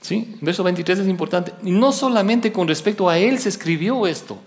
¿Sí? 0.01 0.37
Verso 0.41 0.63
23 0.63 1.01
es 1.01 1.09
importante. 1.09 1.53
Y 1.65 1.71
no 1.71 1.91
solamente 1.91 2.53
con 2.53 2.69
respecto 2.69 3.09
a 3.09 3.19
él 3.19 3.39
se 3.39 3.49
escribió 3.49 4.07
esto. 4.07 4.39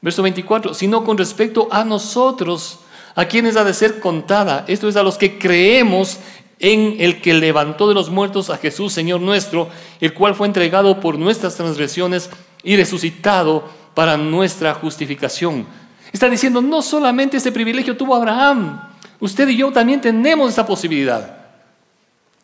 Verso 0.00 0.22
24, 0.22 0.74
sino 0.74 1.04
con 1.04 1.18
respecto 1.18 1.68
a 1.70 1.84
nosotros, 1.84 2.80
a 3.14 3.24
quienes 3.26 3.56
ha 3.56 3.64
de 3.64 3.74
ser 3.74 4.00
contada. 4.00 4.64
Esto 4.68 4.88
es 4.88 4.96
a 4.96 5.02
los 5.02 5.16
que 5.16 5.38
creemos 5.38 6.18
en 6.60 6.96
el 6.98 7.20
que 7.20 7.34
levantó 7.34 7.88
de 7.88 7.94
los 7.94 8.10
muertos 8.10 8.50
a 8.50 8.58
Jesús, 8.58 8.92
Señor 8.92 9.20
nuestro, 9.20 9.68
el 10.00 10.12
cual 10.12 10.34
fue 10.34 10.46
entregado 10.46 11.00
por 11.00 11.18
nuestras 11.18 11.56
transgresiones 11.56 12.30
y 12.62 12.76
resucitado 12.76 13.64
para 13.94 14.16
nuestra 14.16 14.74
justificación. 14.74 15.66
Está 16.12 16.28
diciendo, 16.28 16.62
no 16.62 16.82
solamente 16.82 17.36
este 17.36 17.52
privilegio 17.52 17.96
tuvo 17.96 18.14
Abraham, 18.14 18.80
usted 19.20 19.48
y 19.48 19.56
yo 19.56 19.70
también 19.70 20.00
tenemos 20.00 20.50
esa 20.50 20.66
posibilidad. 20.66 21.36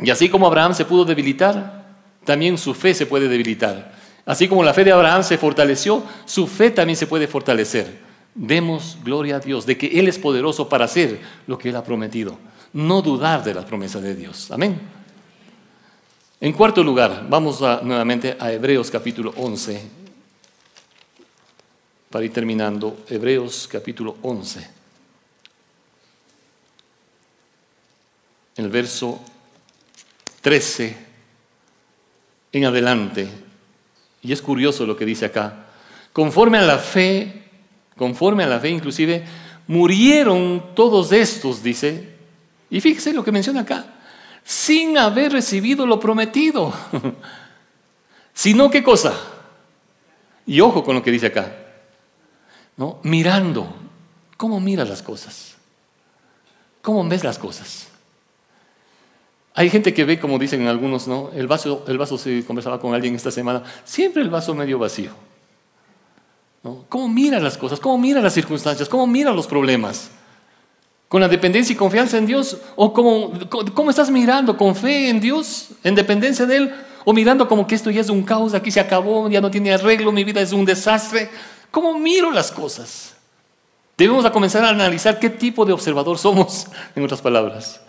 Y 0.00 0.10
así 0.10 0.28
como 0.28 0.46
Abraham 0.46 0.74
se 0.74 0.84
pudo 0.84 1.04
debilitar, 1.04 1.84
también 2.24 2.58
su 2.58 2.74
fe 2.74 2.94
se 2.94 3.06
puede 3.06 3.28
debilitar. 3.28 3.92
Así 4.26 4.48
como 4.48 4.62
la 4.62 4.74
fe 4.74 4.84
de 4.84 4.92
Abraham 4.92 5.22
se 5.22 5.38
fortaleció, 5.38 6.02
su 6.24 6.46
fe 6.46 6.70
también 6.70 6.96
se 6.96 7.06
puede 7.06 7.26
fortalecer. 7.26 7.98
Demos 8.34 8.98
gloria 9.02 9.36
a 9.36 9.40
Dios 9.40 9.64
de 9.64 9.78
que 9.78 9.98
Él 9.98 10.08
es 10.08 10.18
poderoso 10.18 10.68
para 10.68 10.86
hacer 10.86 11.20
lo 11.46 11.56
que 11.58 11.68
Él 11.68 11.76
ha 11.76 11.84
prometido. 11.84 12.38
No 12.72 13.00
dudar 13.00 13.44
de 13.44 13.54
las 13.54 13.64
promesas 13.64 14.02
de 14.02 14.14
Dios. 14.14 14.50
Amén. 14.50 14.80
En 16.40 16.52
cuarto 16.52 16.82
lugar, 16.82 17.26
vamos 17.28 17.60
nuevamente 17.60 18.36
a 18.38 18.52
Hebreos 18.52 18.90
capítulo 18.90 19.32
11 19.36 20.03
para 22.14 22.26
ir 22.26 22.32
terminando, 22.32 22.98
Hebreos 23.08 23.68
capítulo 23.68 24.18
11. 24.22 24.70
El 28.54 28.68
verso 28.68 29.20
13 30.40 30.96
en 32.52 32.64
adelante. 32.66 33.28
Y 34.22 34.32
es 34.32 34.40
curioso 34.40 34.86
lo 34.86 34.96
que 34.96 35.04
dice 35.04 35.24
acá. 35.24 35.66
Conforme 36.12 36.58
a 36.58 36.62
la 36.62 36.78
fe, 36.78 37.48
conforme 37.96 38.44
a 38.44 38.46
la 38.46 38.60
fe 38.60 38.68
inclusive, 38.68 39.24
murieron 39.66 40.66
todos 40.76 41.10
estos, 41.10 41.64
dice. 41.64 42.10
Y 42.70 42.80
fíjese 42.80 43.12
lo 43.12 43.24
que 43.24 43.32
menciona 43.32 43.62
acá. 43.62 43.86
Sin 44.44 44.98
haber 44.98 45.32
recibido 45.32 45.84
lo 45.84 45.98
prometido. 45.98 46.72
Sino 48.32 48.70
qué 48.70 48.84
cosa. 48.84 49.18
Y 50.46 50.60
ojo 50.60 50.84
con 50.84 50.94
lo 50.94 51.02
que 51.02 51.10
dice 51.10 51.26
acá 51.26 51.62
¿no? 52.76 52.98
Mirando. 53.02 53.66
¿Cómo 54.36 54.60
miras 54.60 54.88
las 54.88 55.02
cosas? 55.02 55.54
¿Cómo 56.82 57.06
ves 57.08 57.24
las 57.24 57.38
cosas? 57.38 57.88
Hay 59.54 59.70
gente 59.70 59.94
que 59.94 60.04
ve, 60.04 60.18
como 60.18 60.38
dicen 60.38 60.66
algunos, 60.66 61.06
¿no? 61.06 61.30
El 61.32 61.46
vaso, 61.46 61.84
el 61.86 61.96
vaso 61.96 62.18
se 62.18 62.44
conversaba 62.44 62.80
con 62.80 62.92
alguien 62.92 63.14
esta 63.14 63.30
semana, 63.30 63.62
siempre 63.84 64.22
el 64.22 64.28
vaso 64.28 64.54
medio 64.54 64.78
vacío. 64.78 65.12
¿no? 66.64 66.84
¿Cómo 66.88 67.08
mira 67.08 67.38
las 67.38 67.56
cosas? 67.56 67.78
¿Cómo 67.78 67.96
mira 67.98 68.20
las 68.20 68.34
circunstancias? 68.34 68.88
¿Cómo 68.88 69.06
mira 69.06 69.30
los 69.30 69.46
problemas? 69.46 70.10
¿Con 71.08 71.20
la 71.20 71.28
dependencia 71.28 71.72
y 71.72 71.76
confianza 71.76 72.18
en 72.18 72.26
Dios? 72.26 72.58
¿O 72.74 72.92
cómo, 72.92 73.32
cómo 73.74 73.90
estás 73.90 74.10
mirando? 74.10 74.56
¿Con 74.56 74.74
fe 74.74 75.08
en 75.08 75.20
Dios? 75.20 75.68
¿En 75.84 75.94
dependencia 75.94 76.46
de 76.46 76.56
Él? 76.56 76.74
¿O 77.04 77.12
mirando 77.12 77.46
como 77.46 77.66
que 77.66 77.74
esto 77.74 77.90
ya 77.90 78.00
es 78.00 78.08
un 78.08 78.22
caos, 78.22 78.54
aquí 78.54 78.70
se 78.70 78.80
acabó, 78.80 79.28
ya 79.28 79.40
no 79.40 79.50
tiene 79.50 79.72
arreglo, 79.72 80.10
mi 80.10 80.24
vida 80.24 80.40
es 80.40 80.52
un 80.52 80.64
desastre? 80.64 81.30
¿Cómo 81.74 81.98
miro 81.98 82.30
las 82.30 82.52
cosas? 82.52 83.16
Debemos 83.98 84.30
comenzar 84.30 84.62
a 84.64 84.68
analizar 84.68 85.18
qué 85.18 85.28
tipo 85.28 85.64
de 85.64 85.72
observador 85.72 86.16
somos, 86.18 86.68
en 86.94 87.02
otras 87.02 87.20
palabras. 87.20 87.80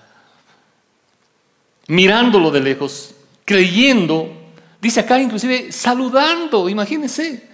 Mirándolo 1.86 2.50
de 2.50 2.62
lejos, 2.62 3.14
creyendo, 3.46 4.28
dice 4.82 5.02
acá 5.02 5.22
inclusive 5.22 5.72
saludando, 5.72 6.68
imagínense, 6.68 7.48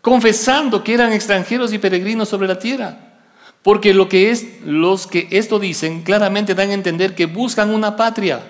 confesando 0.00 0.82
que 0.82 0.94
eran 0.94 1.12
extranjeros 1.12 1.74
y 1.74 1.78
peregrinos 1.78 2.30
sobre 2.30 2.48
la 2.48 2.58
tierra. 2.58 2.96
Porque 3.62 3.92
lo 3.92 4.08
que 4.08 4.30
es, 4.30 4.62
los 4.64 5.06
que 5.06 5.28
esto 5.30 5.58
dicen 5.58 6.04
claramente 6.04 6.54
dan 6.54 6.70
a 6.70 6.72
entender 6.72 7.14
que 7.14 7.26
buscan 7.26 7.68
una 7.68 7.96
patria. 7.96 8.40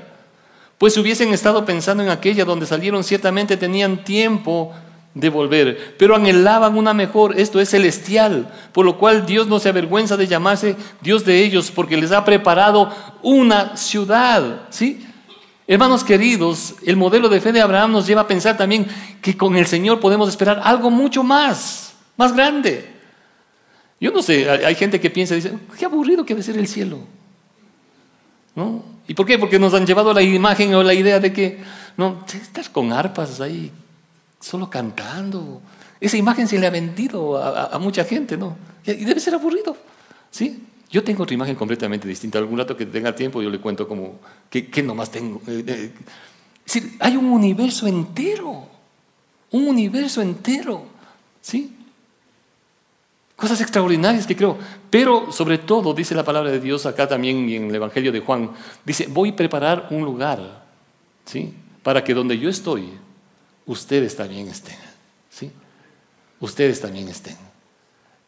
Pues 0.78 0.94
si 0.94 1.00
hubiesen 1.00 1.34
estado 1.34 1.64
pensando 1.64 2.04
en 2.04 2.10
aquella 2.10 2.44
donde 2.44 2.66
salieron, 2.66 3.02
ciertamente 3.02 3.56
tenían 3.56 4.04
tiempo 4.04 4.72
de 5.14 5.30
volver, 5.30 5.94
pero 5.96 6.16
anhelaban 6.16 6.76
una 6.76 6.92
mejor, 6.92 7.38
esto 7.38 7.60
es 7.60 7.70
celestial, 7.70 8.52
por 8.72 8.84
lo 8.84 8.98
cual 8.98 9.24
Dios 9.24 9.46
no 9.46 9.60
se 9.60 9.68
avergüenza 9.68 10.16
de 10.16 10.26
llamarse 10.26 10.76
Dios 11.00 11.24
de 11.24 11.44
ellos, 11.44 11.70
porque 11.70 11.96
les 11.96 12.10
ha 12.10 12.24
preparado 12.24 12.92
una 13.22 13.76
ciudad, 13.76 14.62
¿sí? 14.70 15.06
Hermanos 15.66 16.04
queridos, 16.04 16.74
el 16.84 16.96
modelo 16.96 17.28
de 17.28 17.40
fe 17.40 17.52
de 17.52 17.60
Abraham 17.60 17.92
nos 17.92 18.06
lleva 18.06 18.22
a 18.22 18.26
pensar 18.26 18.56
también 18.56 18.86
que 19.22 19.36
con 19.36 19.56
el 19.56 19.66
Señor 19.66 20.00
podemos 20.00 20.28
esperar 20.28 20.60
algo 20.62 20.90
mucho 20.90 21.22
más, 21.22 21.94
más 22.16 22.34
grande. 22.34 22.92
Yo 24.00 24.10
no 24.10 24.20
sé, 24.20 24.50
hay 24.50 24.74
gente 24.74 25.00
que 25.00 25.08
piensa, 25.08 25.34
dice, 25.36 25.52
qué 25.78 25.84
aburrido 25.86 26.26
que 26.26 26.34
debe 26.34 26.42
ser 26.42 26.58
el 26.58 26.66
cielo. 26.66 26.98
¿No? 28.54 28.84
¿Y 29.06 29.14
por 29.14 29.24
qué? 29.24 29.38
Porque 29.38 29.58
nos 29.58 29.72
han 29.74 29.86
llevado 29.86 30.12
la 30.12 30.22
imagen 30.22 30.74
o 30.74 30.82
la 30.82 30.92
idea 30.92 31.18
de 31.20 31.32
que, 31.32 31.62
no, 31.96 32.24
estás 32.26 32.68
con 32.68 32.92
arpas 32.92 33.40
ahí, 33.40 33.72
solo 34.44 34.68
cantando. 34.68 35.62
Esa 36.00 36.18
imagen 36.18 36.46
se 36.46 36.58
le 36.58 36.66
ha 36.66 36.70
vendido 36.70 37.38
a, 37.38 37.78
mucha 37.78 38.04
gente, 38.04 38.36
¿no? 38.36 38.56
Y 38.84 39.04
debe 39.04 39.18
ser 39.18 39.34
aburrido, 39.34 39.74
¿sí? 40.30 40.62
Yo 40.90 41.02
tengo 41.02 41.22
otra 41.22 41.34
imagen 41.34 41.56
completamente 41.56 42.06
distinta. 42.06 42.38
Algún 42.38 42.58
rato 42.58 42.76
que 42.76 42.84
tenga 42.84 43.14
tiempo 43.14 43.40
yo 43.40 43.48
le 43.48 43.58
cuento 43.58 43.88
como, 43.88 44.20
¿qué, 44.50 44.66
qué 44.66 44.82
nomás 44.82 45.10
tengo? 45.10 45.40
Eh, 45.46 45.64
eh, 45.66 45.92
es 46.66 46.74
decir, 46.74 46.96
hay 47.00 47.16
un 47.16 47.26
universo 47.26 47.86
entero, 47.86 48.68
un 49.50 49.66
universo 49.66 50.20
entero, 50.20 50.84
¿sí? 51.40 51.74
Cosas 53.36 53.60
extraordinarias 53.62 54.26
que 54.26 54.36
creo. 54.36 54.58
Pero 54.90 55.32
sobre 55.32 55.56
todo, 55.56 55.94
dice 55.94 56.14
la 56.14 56.22
palabra 56.22 56.50
de 56.50 56.60
Dios 56.60 56.84
acá 56.84 57.08
también 57.08 57.48
en 57.48 57.70
el 57.70 57.74
Evangelio 57.74 58.12
de 58.12 58.20
Juan, 58.20 58.50
dice, 58.84 59.06
voy 59.08 59.30
a 59.30 59.36
preparar 59.36 59.88
un 59.90 60.04
lugar, 60.04 60.64
¿sí? 61.24 61.54
Para 61.82 62.04
que 62.04 62.12
donde 62.12 62.38
yo 62.38 62.50
estoy, 62.50 62.90
ustedes 63.66 64.16
también 64.16 64.48
estén. 64.48 64.76
¿sí? 65.30 65.50
Ustedes 66.40 66.80
también 66.80 67.08
estén. 67.08 67.36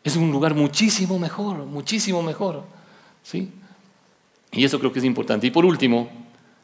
Es 0.02 0.16
un 0.16 0.30
lugar 0.30 0.54
muchísimo 0.54 1.18
mejor, 1.18 1.58
muchísimo 1.64 2.22
mejor. 2.22 2.64
¿sí? 3.22 3.50
Y 4.52 4.64
eso 4.64 4.78
creo 4.78 4.92
que 4.92 5.00
es 5.00 5.04
importante. 5.04 5.46
Y 5.46 5.50
por 5.50 5.64
último, 5.64 6.08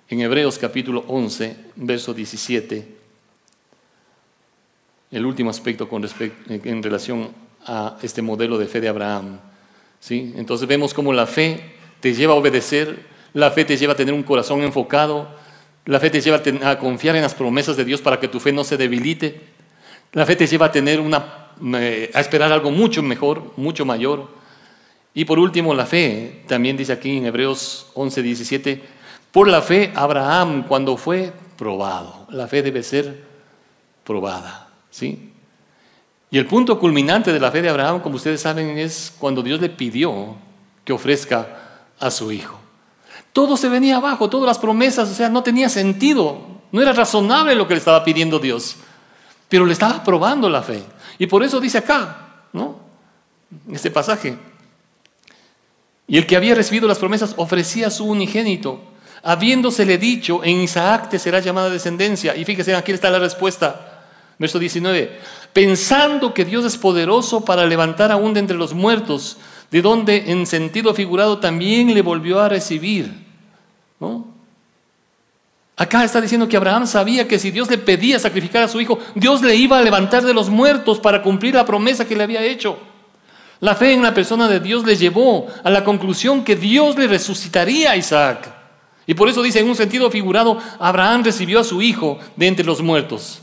en 0.09 0.21
Hebreos 0.21 0.59
capítulo 0.59 1.05
11, 1.09 1.57
verso 1.77 2.15
17, 2.15 2.99
el 5.11 5.27
último 5.27 5.51
aspecto 5.51 5.89
con 5.89 6.09
en 6.49 6.83
relación 6.83 7.31
a 7.67 7.99
este 8.03 8.23
modelo 8.23 8.59
de 8.59 8.67
fe 8.67 8.81
de 8.81 8.89
Abraham. 8.89 9.39
¿sí? 10.01 10.33
Entonces 10.37 10.67
vemos 10.67 10.95
cómo 10.95 11.13
la 11.13 11.27
fe 11.27 11.75
te 12.01 12.15
lleva 12.15 12.33
a 12.33 12.37
obedecer, 12.37 13.07
la 13.35 13.51
fe 13.51 13.65
te 13.65 13.77
lleva 13.77 13.93
a 13.93 13.97
tener 13.97 14.15
un 14.15 14.23
corazón 14.23 14.63
enfocado, 14.63 15.29
la 15.85 15.99
fe 15.99 16.11
te 16.11 16.21
lleva 16.21 16.41
a 16.65 16.79
confiar 16.79 17.17
en 17.17 17.23
las 17.23 17.35
promesas 17.35 17.77
de 17.77 17.85
Dios 17.85 18.01
para 18.01 18.21
que 18.21 18.29
tu 18.29 18.39
fe 18.39 18.53
no 18.53 18.63
se 18.65 18.77
debilite. 18.77 19.41
La 20.13 20.27
fe 20.27 20.37
te 20.37 20.47
lleva 20.47 20.67
a 20.67 20.73
tener 20.73 21.01
una, 21.01 21.51
a 22.15 22.21
esperar 22.21 22.53
algo 22.53 22.71
mucho 22.71 23.03
mejor, 23.03 23.53
mucho 23.57 23.85
mayor. 23.85 24.29
Y 25.15 25.25
por 25.25 25.39
último, 25.39 25.75
la 25.75 25.87
fe, 25.87 26.43
también 26.47 26.77
dice 26.77 26.93
aquí 26.93 27.17
en 27.17 27.27
Hebreos 27.27 27.89
11, 27.95 28.23
17, 28.23 28.83
por 29.33 29.49
la 29.49 29.61
fe 29.61 29.93
Abraham 29.95 30.65
cuando 30.69 30.97
fue 30.97 31.33
probado. 31.59 32.27
La 32.31 32.47
fe 32.47 32.63
debe 32.63 32.83
ser 32.83 33.25
probada, 34.05 34.69
¿sí? 34.91 35.31
Y 36.31 36.39
el 36.39 36.47
punto 36.47 36.79
culminante 36.79 37.33
de 37.33 37.41
la 37.41 37.51
fe 37.51 37.61
de 37.61 37.69
Abraham, 37.69 38.01
como 38.01 38.17
ustedes 38.17 38.41
saben, 38.41 38.79
es 38.79 39.13
cuando 39.19 39.43
Dios 39.43 39.61
le 39.61 39.69
pidió 39.69 40.37
que 40.85 40.93
ofrezca 40.93 41.91
a 41.99 42.11
su 42.11 42.33
hijo. 42.33 42.62
Todo 43.33 43.57
se 43.57 43.69
venía 43.69 43.97
abajo, 43.97 44.29
todas 44.29 44.47
las 44.47 44.59
promesas, 44.59 45.11
o 45.11 45.15
sea, 45.15 45.29
no 45.29 45.43
tenía 45.43 45.69
sentido, 45.69 46.39
no 46.71 46.83
era 46.83 46.93
razonable 46.93 47.55
lo 47.55 47.67
que 47.67 47.75
le 47.75 47.79
estaba 47.79 48.05
pidiendo 48.05 48.39
Dios, 48.39 48.77
pero 49.49 49.65
le 49.65 49.73
estaba 49.73 50.03
probando 50.05 50.49
la 50.51 50.63
fe. 50.63 50.83
Y 51.19 51.27
por 51.27 51.43
eso 51.43 51.61
dice 51.61 51.79
acá, 51.79 52.45
¿no? 52.53 52.77
Este 53.71 53.91
pasaje. 53.91 54.37
Y 56.07 56.19
el 56.19 56.27
que 56.27 56.37
había 56.37 56.55
recibido 56.55 56.89
las 56.89 56.99
promesas 56.99 57.35
ofrecía 57.37 57.91
su 57.91 58.05
unigénito, 58.05 58.81
habiéndosele 59.23 59.99
dicho, 59.99 60.45
en 60.45 60.61
Isaac 60.61 61.09
te 61.09 61.19
será 61.19 61.41
llamada 61.41 61.71
descendencia. 61.71 62.37
Y 62.37 62.45
fíjese, 62.45 62.75
aquí 62.75 62.93
está 62.93 63.09
la 63.11 63.19
respuesta. 63.19 64.03
Verso 64.39 64.59
19. 64.59 65.21
Pensando 65.53 66.35
que 66.35 66.45
Dios 66.45 66.65
es 66.65 66.77
poderoso 66.77 67.45
para 67.45 67.65
levantar 67.65 68.11
aún 68.11 68.35
de 68.35 68.41
entre 68.41 68.57
los 68.57 68.75
muertos, 68.75 69.39
de 69.71 69.83
donde 69.83 70.31
en 70.33 70.47
sentido 70.47 70.93
figurado 70.95 71.39
también 71.39 71.95
le 71.95 72.03
volvió 72.03 72.41
a 72.41 72.49
recibir. 72.49 73.22
Acá 75.77 76.05
está 76.05 76.21
diciendo 76.21 76.49
que 76.49 76.57
Abraham 76.57 76.87
sabía 76.87 77.27
que 77.27 77.39
si 77.39 77.51
Dios 77.51 77.69
le 77.71 77.79
pedía 77.79 78.19
sacrificar 78.19 78.63
a 78.63 78.69
su 78.69 78.81
hijo, 78.81 78.99
Dios 79.15 79.43
le 79.43 79.57
iba 79.57 79.79
a 79.79 79.83
levantar 79.83 80.23
de 80.23 80.35
los 80.35 80.49
muertos 80.49 81.01
para 81.01 81.23
cumplir 81.23 81.55
la 81.55 81.65
promesa 81.65 82.07
que 82.07 82.15
le 82.15 82.25
había 82.25 82.45
hecho. 82.45 82.79
La 83.61 83.75
fe 83.75 83.93
en 83.93 84.03
la 84.03 84.13
persona 84.13 84.49
de 84.49 84.61
Dios 84.61 84.85
le 84.85 84.97
llevó 84.97 85.47
a 85.65 85.71
la 85.71 85.85
conclusión 85.85 86.45
que 86.45 86.57
Dios 86.57 86.97
le 86.99 87.07
resucitaría 87.07 87.93
a 87.93 87.97
Isaac. 87.97 88.53
Y 89.07 89.15
por 89.15 89.29
eso 89.29 89.43
dice 89.43 89.61
en 89.61 89.69
un 89.69 89.75
sentido 89.75 90.11
figurado, 90.11 90.59
Abraham 90.79 91.25
recibió 91.25 91.61
a 91.61 91.65
su 91.65 91.81
hijo 91.81 92.19
de 92.37 92.47
entre 92.49 92.67
los 92.67 92.83
muertos. 92.83 93.41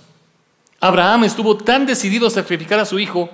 Abraham 0.80 1.26
estuvo 1.26 1.58
tan 1.58 1.86
decidido 1.86 2.28
a 2.28 2.32
sacrificar 2.32 2.80
a 2.80 2.86
su 2.86 3.00
hijo 3.00 3.30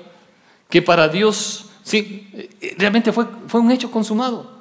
que 0.69 0.81
para 0.81 1.07
Dios, 1.07 1.65
sí, 1.83 2.27
realmente 2.77 3.11
fue, 3.11 3.25
fue 3.47 3.61
un 3.61 3.71
hecho 3.71 3.91
consumado. 3.91 4.54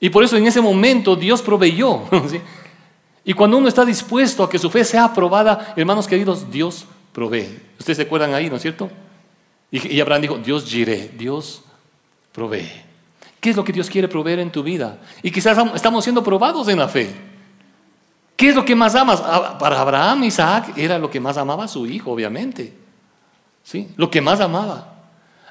Y 0.00 0.10
por 0.10 0.22
eso 0.22 0.36
en 0.36 0.46
ese 0.46 0.60
momento 0.60 1.16
Dios 1.16 1.42
proveyó. 1.42 2.02
Y 3.24 3.34
cuando 3.34 3.58
uno 3.58 3.68
está 3.68 3.84
dispuesto 3.84 4.42
a 4.42 4.48
que 4.48 4.58
su 4.58 4.70
fe 4.70 4.82
sea 4.86 5.04
aprobada, 5.04 5.74
hermanos 5.76 6.06
queridos, 6.06 6.50
Dios 6.50 6.86
provee. 7.12 7.60
Ustedes 7.78 7.98
se 7.98 8.02
acuerdan 8.04 8.32
ahí, 8.32 8.48
¿no 8.48 8.56
es 8.56 8.62
cierto? 8.62 8.90
Y, 9.70 10.00
Abraham 10.00 10.22
dijo, 10.22 10.38
Dios 10.38 10.64
giré, 10.64 11.10
Dios 11.14 11.62
provee. 12.32 12.70
¿Qué 13.38 13.50
es 13.50 13.56
lo 13.56 13.64
que 13.64 13.72
Dios 13.74 13.90
quiere 13.90 14.08
proveer 14.08 14.38
en 14.38 14.50
tu 14.50 14.62
vida? 14.62 14.98
Y 15.22 15.30
quizás 15.30 15.58
estamos 15.74 16.04
siendo 16.04 16.24
probados 16.24 16.68
en 16.68 16.78
la 16.78 16.88
fe. 16.88 17.14
¿Qué 18.34 18.48
es 18.48 18.54
lo 18.54 18.64
que 18.64 18.74
más 18.74 18.94
amas? 18.94 19.20
Para 19.20 19.78
Abraham, 19.78 20.24
Isaac 20.24 20.72
era 20.76 20.98
lo 20.98 21.10
que 21.10 21.20
más 21.20 21.36
amaba 21.36 21.64
a 21.64 21.68
su 21.68 21.86
hijo, 21.86 22.10
obviamente. 22.12 22.72
¿Sí? 23.62 23.88
Lo 23.96 24.10
que 24.10 24.22
más 24.22 24.40
amaba. 24.40 24.94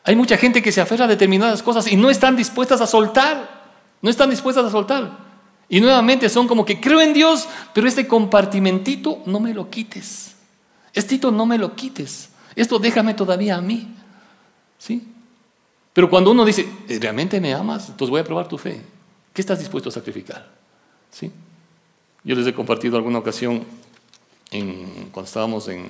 Hay 0.04 0.16
mucha 0.16 0.36
gente 0.38 0.64
que 0.64 0.72
se 0.72 0.82
aferra 0.82 1.06
a 1.06 1.08
determinadas 1.08 1.62
cosas 1.62 1.86
y 1.92 1.96
no 1.96 2.10
están 2.10 2.36
dispuestas 2.36 2.82
a 2.82 2.88
soltar. 2.88 3.57
No 4.02 4.10
están 4.10 4.30
dispuestas 4.30 4.66
a 4.66 4.72
soltar. 4.72 5.26
Y 5.70 5.82
nuevamente 5.82 6.30
son 6.30 6.48
como 6.48 6.66
que 6.66 6.80
creo 6.80 7.02
en 7.02 7.14
Dios, 7.14 7.48
pero 7.74 7.88
este 7.88 8.08
compartimentito 8.08 9.22
no 9.26 9.40
me 9.40 9.54
lo 9.54 9.70
quites. 9.70 10.36
Estito 10.94 11.32
no 11.32 11.46
me 11.46 11.58
lo 11.58 11.76
quites. 11.76 12.30
Esto 12.56 12.80
déjame 12.80 13.14
todavía 13.14 13.58
a 13.58 13.62
mí. 13.62 13.94
¿Sí? 14.78 15.08
Pero 15.94 16.10
cuando 16.10 16.32
uno 16.32 16.46
dice, 16.46 16.68
¿realmente 16.88 17.42
me 17.42 17.54
amas? 17.54 17.90
Entonces 17.90 18.10
voy 18.10 18.22
a 18.22 18.24
probar 18.24 18.48
tu 18.48 18.58
fe. 18.58 18.82
¿Qué 19.34 19.42
estás 19.42 19.60
dispuesto 19.60 19.90
a 19.90 19.92
sacrificar? 19.92 20.48
¿Sí? 21.12 21.32
Yo 22.24 22.36
les 22.36 22.48
he 22.48 22.54
compartido 22.54 22.98
alguna 22.98 23.20
ocasión 23.20 23.66
cuando 25.12 25.28
estábamos 25.28 25.68
en, 25.68 25.88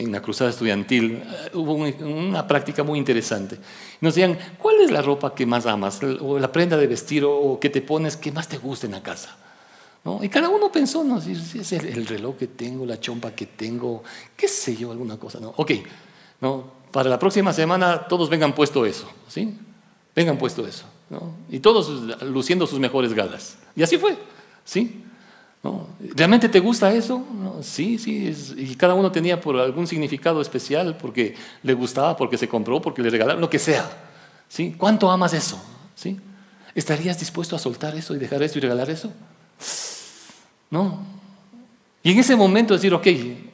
en 0.00 0.12
la 0.12 0.22
cruzada 0.22 0.50
estudiantil, 0.50 1.22
eh, 1.22 1.50
hubo 1.54 1.74
una 1.74 2.46
práctica 2.46 2.82
muy 2.82 2.98
interesante. 2.98 3.58
Nos 4.00 4.14
decían, 4.14 4.38
¿cuál 4.58 4.80
es 4.80 4.90
la 4.90 5.02
ropa 5.02 5.34
que 5.34 5.46
más 5.46 5.66
amas? 5.66 6.00
O 6.20 6.38
la 6.38 6.50
prenda 6.50 6.76
de 6.76 6.86
vestir 6.86 7.24
o 7.24 7.58
que 7.60 7.70
te 7.70 7.82
pones 7.82 8.16
que 8.16 8.32
más 8.32 8.48
te 8.48 8.58
gusta 8.58 8.86
en 8.86 8.92
la 8.92 9.02
casa. 9.02 9.36
Y 10.22 10.28
cada 10.30 10.48
uno 10.48 10.72
pensó, 10.72 11.04
no, 11.04 11.20
si 11.20 11.32
es 11.32 11.72
el, 11.72 12.06
reloj 12.06 12.36
que 12.36 12.46
tengo, 12.46 12.86
la 12.86 12.98
chompa 12.98 13.32
que 13.32 13.46
tengo, 13.46 14.02
qué 14.34 14.48
sé 14.48 14.74
yo, 14.74 14.90
alguna 14.90 15.18
cosa. 15.18 15.38
¿no? 15.40 15.52
Ok, 15.56 15.72
¿no? 16.40 16.80
para 16.90 17.10
la 17.10 17.18
próxima 17.18 17.52
semana 17.52 18.08
todos 18.08 18.30
vengan 18.30 18.54
puesto 18.54 18.86
eso, 18.86 19.08
¿sí? 19.28 19.54
Vengan 20.16 20.38
puesto 20.38 20.66
eso. 20.66 20.86
¿no? 21.10 21.34
Y 21.50 21.60
todos 21.60 22.22
luciendo 22.22 22.66
sus 22.66 22.78
mejores 22.80 23.12
galas. 23.12 23.58
Y 23.76 23.82
así 23.82 23.98
fue, 23.98 24.16
¿sí? 24.64 25.04
¿Realmente 26.14 26.48
te 26.48 26.58
gusta 26.58 26.92
eso? 26.92 27.24
sí, 27.62 27.98
sí. 27.98 28.34
y 28.56 28.74
cada 28.76 28.94
uno 28.94 29.12
tenía 29.12 29.40
por 29.40 29.58
algún 29.58 29.86
significado 29.86 30.40
especial, 30.40 30.96
porque 30.96 31.34
le 31.62 31.74
gustaba, 31.74 32.16
porque 32.16 32.38
se 32.38 32.48
compró, 32.48 32.80
porque 32.80 33.02
le 33.02 33.10
regalaron, 33.10 33.40
lo 33.40 33.50
que 33.50 33.58
sea. 33.58 33.88
¿Cuánto 34.78 35.10
amas 35.10 35.34
eso? 35.34 35.62
¿Estarías 36.74 37.18
dispuesto 37.18 37.56
a 37.56 37.58
soltar 37.58 37.94
eso 37.94 38.14
y 38.14 38.18
dejar 38.18 38.42
eso 38.42 38.58
y 38.58 38.62
regalar 38.62 38.88
eso? 38.88 39.12
No. 40.70 41.00
Y 42.02 42.12
en 42.12 42.18
ese 42.18 42.34
momento 42.36 42.74
decir, 42.74 42.94
ok, 42.94 43.06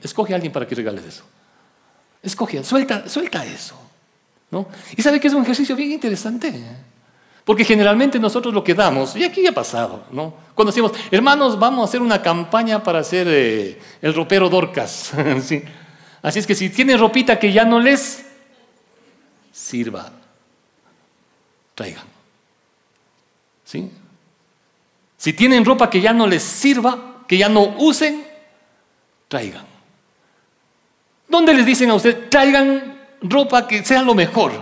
escoge 0.02 0.32
a 0.32 0.36
alguien 0.36 0.52
para 0.52 0.66
que 0.66 0.74
regales 0.74 1.04
eso. 1.04 1.24
Escoge, 2.22 2.62
suelta, 2.62 3.08
suelta 3.08 3.44
eso. 3.44 3.74
Y 4.96 5.02
sabe 5.02 5.20
que 5.20 5.28
es 5.28 5.34
un 5.34 5.42
ejercicio 5.42 5.74
bien 5.74 5.92
interesante. 5.92 6.52
Porque 7.46 7.64
generalmente 7.64 8.18
nosotros 8.18 8.52
lo 8.52 8.64
que 8.64 8.74
damos, 8.74 9.14
y 9.14 9.22
aquí 9.22 9.40
ya 9.40 9.50
ha 9.50 9.54
pasado, 9.54 10.02
¿no? 10.10 10.34
Cuando 10.52 10.72
decimos, 10.72 10.90
hermanos, 11.12 11.56
vamos 11.56 11.82
a 11.82 11.88
hacer 11.88 12.02
una 12.02 12.20
campaña 12.20 12.82
para 12.82 12.98
hacer 12.98 13.28
eh, 13.30 13.80
el 14.02 14.12
ropero 14.12 14.48
Dorcas. 14.48 15.12
Así 16.22 16.38
es 16.40 16.44
que 16.44 16.56
si 16.56 16.70
tienen 16.70 16.98
ropita 16.98 17.38
que 17.38 17.52
ya 17.52 17.64
no 17.64 17.78
les 17.78 18.26
sirva, 19.52 20.10
traigan. 21.76 22.02
¿Sí? 23.64 23.92
Si 25.16 25.32
tienen 25.32 25.64
ropa 25.64 25.88
que 25.88 26.00
ya 26.00 26.12
no 26.12 26.26
les 26.26 26.42
sirva, 26.42 27.22
que 27.28 27.38
ya 27.38 27.48
no 27.48 27.76
usen, 27.78 28.26
traigan. 29.28 29.66
¿Dónde 31.28 31.54
les 31.54 31.64
dicen 31.64 31.90
a 31.90 31.94
usted, 31.94 32.28
traigan 32.28 32.98
ropa 33.20 33.68
que 33.68 33.84
sea 33.84 34.02
lo 34.02 34.14
mejor? 34.14 34.52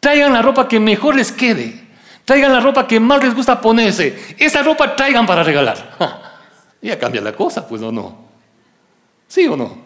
Traigan 0.00 0.32
la 0.32 0.42
ropa 0.42 0.66
que 0.66 0.80
mejor 0.80 1.14
les 1.14 1.30
quede. 1.30 1.83
Traigan 2.24 2.52
la 2.52 2.60
ropa 2.60 2.86
que 2.86 2.98
más 2.98 3.22
les 3.22 3.34
gusta 3.34 3.60
ponerse. 3.60 4.34
Esa 4.38 4.62
ropa 4.62 4.96
traigan 4.96 5.26
para 5.26 5.42
regalar. 5.42 5.96
ya 6.82 6.98
cambia 6.98 7.20
la 7.20 7.32
cosa, 7.32 7.66
pues 7.68 7.82
o 7.82 7.92
no. 7.92 8.24
¿Sí 9.28 9.46
o 9.46 9.56
no? 9.56 9.76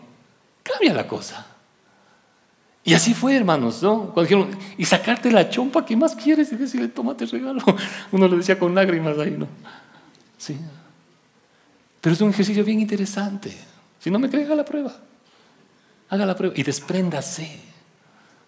Cambia 0.62 0.94
la 0.94 1.06
cosa. 1.06 1.46
Y 2.84 2.94
así 2.94 3.12
fue, 3.12 3.36
hermanos, 3.36 3.82
¿no? 3.82 4.14
Cuando 4.14 4.22
dijeron, 4.22 4.58
y 4.78 4.84
sacarte 4.84 5.30
la 5.30 5.50
chompa, 5.50 5.84
¿qué 5.84 5.96
más 5.96 6.14
quieres? 6.14 6.52
Y 6.52 6.56
decirle, 6.56 6.88
tómate 6.88 7.26
regalo. 7.26 7.60
Uno 8.12 8.28
lo 8.28 8.36
decía 8.36 8.58
con 8.58 8.74
lágrimas 8.74 9.18
ahí, 9.18 9.32
¿no? 9.32 9.48
Sí. 10.38 10.56
Pero 12.00 12.14
es 12.14 12.20
un 12.20 12.30
ejercicio 12.30 12.64
bien 12.64 12.80
interesante. 12.80 13.52
Si 13.98 14.10
no 14.10 14.18
me 14.18 14.30
cree, 14.30 14.44
haga 14.44 14.54
la 14.54 14.64
prueba. 14.64 14.94
Haga 16.08 16.24
la 16.24 16.36
prueba 16.36 16.54
y 16.56 16.62
despréndase. 16.62 17.60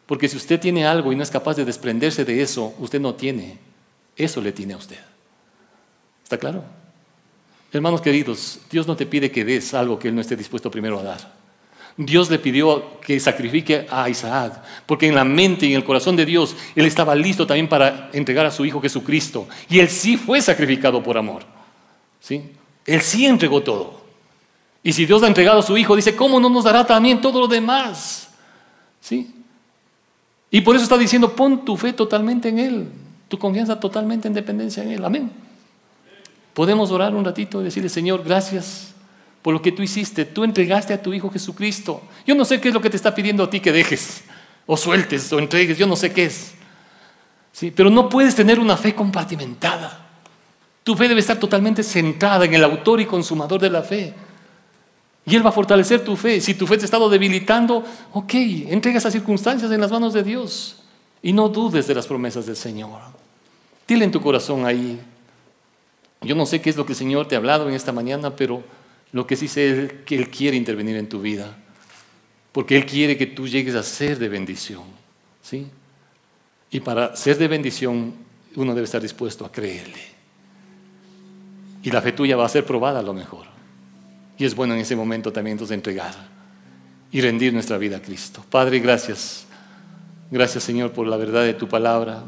Porque 0.06 0.28
si 0.28 0.36
usted 0.36 0.60
tiene 0.60 0.86
algo 0.86 1.12
y 1.12 1.16
no 1.16 1.22
es 1.22 1.30
capaz 1.30 1.56
de 1.56 1.64
desprenderse 1.64 2.24
de 2.24 2.40
eso, 2.40 2.74
usted 2.78 3.00
no 3.00 3.14
tiene 3.14 3.58
eso 4.24 4.40
le 4.40 4.52
tiene 4.52 4.74
a 4.74 4.76
usted. 4.76 4.98
¿Está 6.22 6.38
claro? 6.38 6.64
Hermanos 7.72 8.00
queridos, 8.00 8.60
Dios 8.70 8.86
no 8.86 8.96
te 8.96 9.06
pide 9.06 9.30
que 9.30 9.44
des 9.44 9.74
algo 9.74 9.98
que 9.98 10.08
Él 10.08 10.14
no 10.14 10.20
esté 10.20 10.36
dispuesto 10.36 10.70
primero 10.70 10.98
a 10.98 11.02
dar. 11.02 11.40
Dios 11.96 12.30
le 12.30 12.38
pidió 12.38 13.00
que 13.00 13.20
sacrifique 13.20 13.86
a 13.90 14.08
Isaac, 14.08 14.62
porque 14.86 15.06
en 15.06 15.14
la 15.14 15.24
mente 15.24 15.66
y 15.66 15.70
en 15.70 15.76
el 15.76 15.84
corazón 15.84 16.16
de 16.16 16.24
Dios 16.24 16.56
Él 16.74 16.86
estaba 16.86 17.14
listo 17.14 17.46
también 17.46 17.68
para 17.68 18.10
entregar 18.12 18.46
a 18.46 18.50
su 18.50 18.64
Hijo 18.64 18.80
Jesucristo. 18.80 19.48
Y 19.68 19.78
Él 19.78 19.88
sí 19.88 20.16
fue 20.16 20.40
sacrificado 20.40 21.02
por 21.02 21.16
amor. 21.16 21.42
¿Sí? 22.20 22.42
Él 22.86 23.00
sí 23.00 23.26
entregó 23.26 23.62
todo. 23.62 24.00
Y 24.82 24.92
si 24.92 25.04
Dios 25.06 25.22
ha 25.22 25.26
entregado 25.26 25.60
a 25.60 25.62
su 25.62 25.76
Hijo, 25.76 25.94
dice, 25.94 26.16
¿cómo 26.16 26.40
no 26.40 26.48
nos 26.48 26.64
dará 26.64 26.86
también 26.86 27.20
todo 27.20 27.40
lo 27.40 27.48
demás? 27.48 28.30
¿Sí? 29.00 29.34
Y 30.50 30.60
por 30.62 30.74
eso 30.74 30.84
está 30.84 30.98
diciendo, 30.98 31.34
pon 31.36 31.64
tu 31.64 31.76
fe 31.76 31.92
totalmente 31.92 32.48
en 32.48 32.58
Él 32.58 32.88
tu 33.30 33.38
confianza 33.38 33.78
totalmente 33.78 34.26
en 34.26 34.34
dependencia 34.34 34.82
en 34.82 34.90
Él. 34.90 35.04
Amén. 35.04 35.30
Podemos 36.52 36.90
orar 36.90 37.14
un 37.14 37.24
ratito 37.24 37.60
y 37.60 37.64
decirle, 37.64 37.88
Señor, 37.88 38.24
gracias 38.24 38.92
por 39.40 39.54
lo 39.54 39.62
que 39.62 39.70
tú 39.70 39.84
hiciste. 39.84 40.24
Tú 40.24 40.42
entregaste 40.42 40.92
a 40.92 41.00
tu 41.00 41.14
Hijo 41.14 41.30
Jesucristo. 41.30 42.02
Yo 42.26 42.34
no 42.34 42.44
sé 42.44 42.60
qué 42.60 42.68
es 42.68 42.74
lo 42.74 42.80
que 42.80 42.90
te 42.90 42.96
está 42.96 43.14
pidiendo 43.14 43.44
a 43.44 43.48
ti 43.48 43.60
que 43.60 43.70
dejes, 43.70 44.24
o 44.66 44.76
sueltes, 44.76 45.32
o 45.32 45.38
entregues. 45.38 45.78
Yo 45.78 45.86
no 45.86 45.94
sé 45.94 46.12
qué 46.12 46.24
es. 46.24 46.54
¿Sí? 47.52 47.70
Pero 47.70 47.88
no 47.88 48.08
puedes 48.08 48.34
tener 48.34 48.58
una 48.58 48.76
fe 48.76 48.96
compartimentada. 48.96 50.08
Tu 50.82 50.96
fe 50.96 51.06
debe 51.06 51.20
estar 51.20 51.38
totalmente 51.38 51.84
centrada 51.84 52.44
en 52.44 52.54
el 52.54 52.64
autor 52.64 53.00
y 53.00 53.06
consumador 53.06 53.60
de 53.60 53.70
la 53.70 53.82
fe. 53.82 54.12
Y 55.24 55.36
Él 55.36 55.46
va 55.46 55.50
a 55.50 55.52
fortalecer 55.52 56.02
tu 56.02 56.16
fe. 56.16 56.40
Si 56.40 56.54
tu 56.54 56.66
fe 56.66 56.76
te 56.76 56.82
ha 56.82 56.86
estado 56.86 57.08
debilitando, 57.08 57.84
ok, 58.12 58.34
entrega 58.70 58.98
esas 58.98 59.12
circunstancias 59.12 59.70
en 59.70 59.80
las 59.80 59.92
manos 59.92 60.14
de 60.14 60.24
Dios. 60.24 60.79
Y 61.22 61.32
no 61.32 61.48
dudes 61.48 61.86
de 61.86 61.94
las 61.94 62.06
promesas 62.06 62.46
del 62.46 62.56
Señor. 62.56 63.00
Dile 63.86 64.04
en 64.04 64.10
tu 64.10 64.20
corazón 64.20 64.64
ahí. 64.64 64.98
Yo 66.22 66.34
no 66.34 66.46
sé 66.46 66.60
qué 66.60 66.70
es 66.70 66.76
lo 66.76 66.86
que 66.86 66.92
el 66.92 66.98
Señor 66.98 67.28
te 67.28 67.34
ha 67.34 67.38
hablado 67.38 67.68
en 67.68 67.74
esta 67.74 67.92
mañana, 67.92 68.34
pero 68.34 68.62
lo 69.12 69.26
que 69.26 69.36
sí 69.36 69.48
sé 69.48 69.70
es 69.70 69.92
que 70.04 70.16
Él 70.16 70.30
quiere 70.30 70.56
intervenir 70.56 70.96
en 70.96 71.08
tu 71.08 71.20
vida. 71.20 71.56
Porque 72.52 72.76
Él 72.76 72.86
quiere 72.86 73.16
que 73.16 73.26
tú 73.26 73.46
llegues 73.48 73.74
a 73.74 73.82
ser 73.82 74.18
de 74.18 74.28
bendición. 74.28 74.84
¿sí? 75.42 75.66
Y 76.70 76.80
para 76.80 77.16
ser 77.16 77.36
de 77.36 77.48
bendición, 77.48 78.14
uno 78.56 78.74
debe 78.74 78.84
estar 78.84 79.02
dispuesto 79.02 79.44
a 79.44 79.52
creerle. 79.52 80.20
Y 81.82 81.90
la 81.90 82.02
fe 82.02 82.12
tuya 82.12 82.36
va 82.36 82.46
a 82.46 82.48
ser 82.48 82.64
probada 82.64 83.00
a 83.00 83.02
lo 83.02 83.12
mejor. 83.14 83.46
Y 84.38 84.44
es 84.44 84.54
bueno 84.54 84.74
en 84.74 84.80
ese 84.80 84.96
momento 84.96 85.32
también 85.32 85.52
entonces 85.52 85.74
entregar 85.74 86.14
y 87.12 87.20
rendir 87.20 87.52
nuestra 87.52 87.76
vida 87.76 87.98
a 87.98 88.02
Cristo. 88.02 88.44
Padre, 88.48 88.78
gracias 88.78 89.46
Gracias 90.30 90.64
Señor 90.64 90.92
por 90.92 91.06
la 91.06 91.16
verdad 91.16 91.44
de 91.44 91.54
tu 91.54 91.68
palabra. 91.68 92.22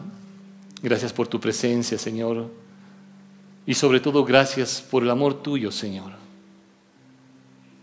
Gracias 0.83 1.13
por 1.13 1.29
tu 1.29 1.39
presencia, 1.39 1.97
Señor. 1.97 2.49
Y 3.67 3.75
sobre 3.75 4.01
todo 4.01 4.25
gracias 4.25 4.85
por 4.91 5.05
el 5.05 5.11
amor 5.11 5.35
tuyo, 5.43 5.71
Señor. 5.71 6.13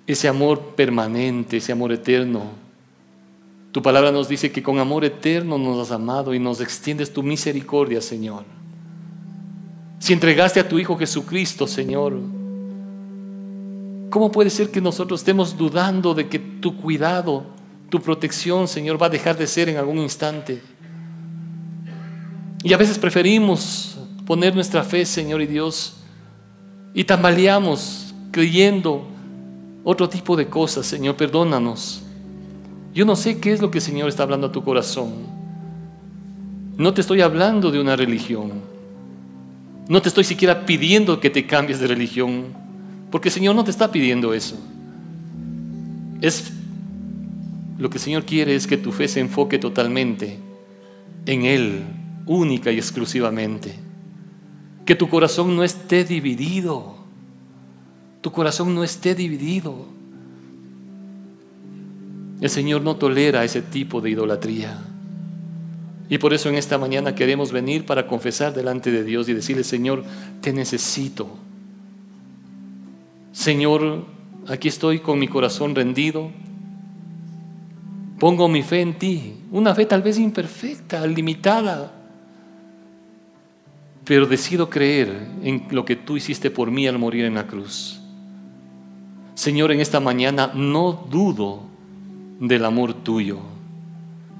Ese 0.05 0.27
amor 0.27 0.75
permanente, 0.75 1.57
ese 1.57 1.71
amor 1.71 1.91
eterno. 1.93 2.43
Tu 3.71 3.81
palabra 3.81 4.11
nos 4.11 4.27
dice 4.27 4.51
que 4.51 4.63
con 4.63 4.79
amor 4.79 5.05
eterno 5.05 5.57
nos 5.57 5.87
has 5.87 5.91
amado 5.93 6.33
y 6.33 6.39
nos 6.39 6.59
extiendes 6.59 7.13
tu 7.13 7.23
misericordia, 7.23 8.01
Señor. 8.01 8.43
Si 9.99 10.11
entregaste 10.11 10.59
a 10.59 10.67
tu 10.67 10.79
Hijo 10.79 10.97
Jesucristo, 10.97 11.67
Señor, 11.67 12.17
¿cómo 14.09 14.31
puede 14.31 14.49
ser 14.49 14.71
que 14.71 14.81
nosotros 14.81 15.21
estemos 15.21 15.55
dudando 15.55 16.13
de 16.13 16.27
que 16.27 16.39
tu 16.39 16.75
cuidado, 16.77 17.45
tu 17.89 18.01
protección, 18.01 18.67
Señor, 18.67 19.01
va 19.01 19.07
a 19.07 19.09
dejar 19.09 19.37
de 19.37 19.47
ser 19.47 19.69
en 19.69 19.77
algún 19.77 19.97
instante? 19.97 20.61
Y 22.63 22.73
a 22.73 22.77
veces 22.77 22.97
preferimos 22.97 23.97
poner 24.25 24.53
nuestra 24.53 24.83
fe, 24.83 25.05
Señor 25.05 25.41
y 25.41 25.47
Dios, 25.47 25.97
y 26.93 27.03
tambaleamos 27.03 28.13
creyendo 28.31 29.07
otro 29.83 30.09
tipo 30.09 30.35
de 30.35 30.47
cosas, 30.47 30.85
Señor, 30.85 31.15
perdónanos. 31.15 32.03
Yo 32.93 33.05
no 33.05 33.15
sé 33.15 33.39
qué 33.39 33.53
es 33.53 33.61
lo 33.61 33.71
que 33.71 33.77
el 33.77 33.83
Señor 33.83 34.09
está 34.09 34.23
hablando 34.23 34.47
a 34.47 34.51
tu 34.51 34.63
corazón. 34.63 35.13
No 36.77 36.93
te 36.93 37.01
estoy 37.01 37.21
hablando 37.21 37.71
de 37.71 37.79
una 37.79 37.95
religión. 37.95 38.51
No 39.87 40.01
te 40.01 40.09
estoy 40.09 40.23
siquiera 40.23 40.65
pidiendo 40.65 41.19
que 41.19 41.29
te 41.29 41.47
cambies 41.47 41.79
de 41.79 41.87
religión, 41.87 42.45
porque 43.09 43.29
el 43.29 43.33
Señor 43.33 43.55
no 43.55 43.63
te 43.63 43.71
está 43.71 43.91
pidiendo 43.91 44.33
eso. 44.33 44.55
Es 46.21 46.51
lo 47.79 47.89
que 47.89 47.97
el 47.97 48.03
Señor 48.03 48.25
quiere 48.25 48.55
es 48.55 48.67
que 48.67 48.77
tu 48.77 48.91
fe 48.91 49.07
se 49.07 49.21
enfoque 49.21 49.57
totalmente 49.57 50.37
en 51.25 51.45
Él, 51.45 51.83
única 52.25 52.71
y 52.71 52.77
exclusivamente. 52.77 53.73
Que 54.85 54.95
tu 54.95 55.07
corazón 55.07 55.55
no 55.55 55.63
esté 55.63 56.03
dividido. 56.03 56.97
Tu 58.19 58.31
corazón 58.31 58.75
no 58.75 58.83
esté 58.83 59.15
dividido. 59.15 59.85
El 62.41 62.49
Señor 62.49 62.81
no 62.81 62.97
tolera 62.97 63.45
ese 63.45 63.61
tipo 63.61 64.01
de 64.01 64.09
idolatría. 64.09 64.77
Y 66.09 66.17
por 66.17 66.33
eso 66.33 66.49
en 66.49 66.55
esta 66.55 66.77
mañana 66.77 67.15
queremos 67.15 67.53
venir 67.53 67.85
para 67.85 68.07
confesar 68.07 68.53
delante 68.53 68.91
de 68.91 69.05
Dios 69.05 69.29
y 69.29 69.33
decirle, 69.33 69.63
Señor, 69.63 70.03
te 70.41 70.51
necesito. 70.51 71.29
Señor, 73.31 74.05
aquí 74.47 74.67
estoy 74.67 74.99
con 74.99 75.17
mi 75.17 75.29
corazón 75.29 75.75
rendido. 75.75 76.31
Pongo 78.19 78.49
mi 78.49 78.61
fe 78.63 78.81
en 78.81 78.99
ti, 78.99 79.33
una 79.51 79.73
fe 79.73 79.85
tal 79.85 80.01
vez 80.01 80.19
imperfecta, 80.19 81.07
limitada, 81.07 81.93
pero 84.03 84.25
decido 84.25 84.69
creer 84.69 85.27
en 85.43 85.67
lo 85.71 85.85
que 85.85 85.95
tú 85.95 86.17
hiciste 86.17 86.51
por 86.51 86.69
mí 86.69 86.85
al 86.85 86.97
morir 86.97 87.25
en 87.25 87.35
la 87.35 87.47
cruz. 87.47 88.01
Señor, 89.35 89.71
en 89.71 89.79
esta 89.79 90.01
mañana 90.01 90.51
no 90.53 90.91
dudo 90.91 91.61
del 92.41 92.65
amor 92.65 92.93
tuyo, 92.93 93.39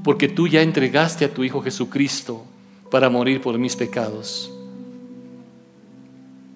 porque 0.03 0.27
tú 0.27 0.47
ya 0.47 0.61
entregaste 0.61 1.23
a 1.23 1.33
tu 1.33 1.43
Hijo 1.45 1.61
Jesucristo 1.61 2.43
para 2.91 3.09
morir 3.09 3.39
por 3.39 3.57
mis 3.57 3.77
pecados. 3.77 4.51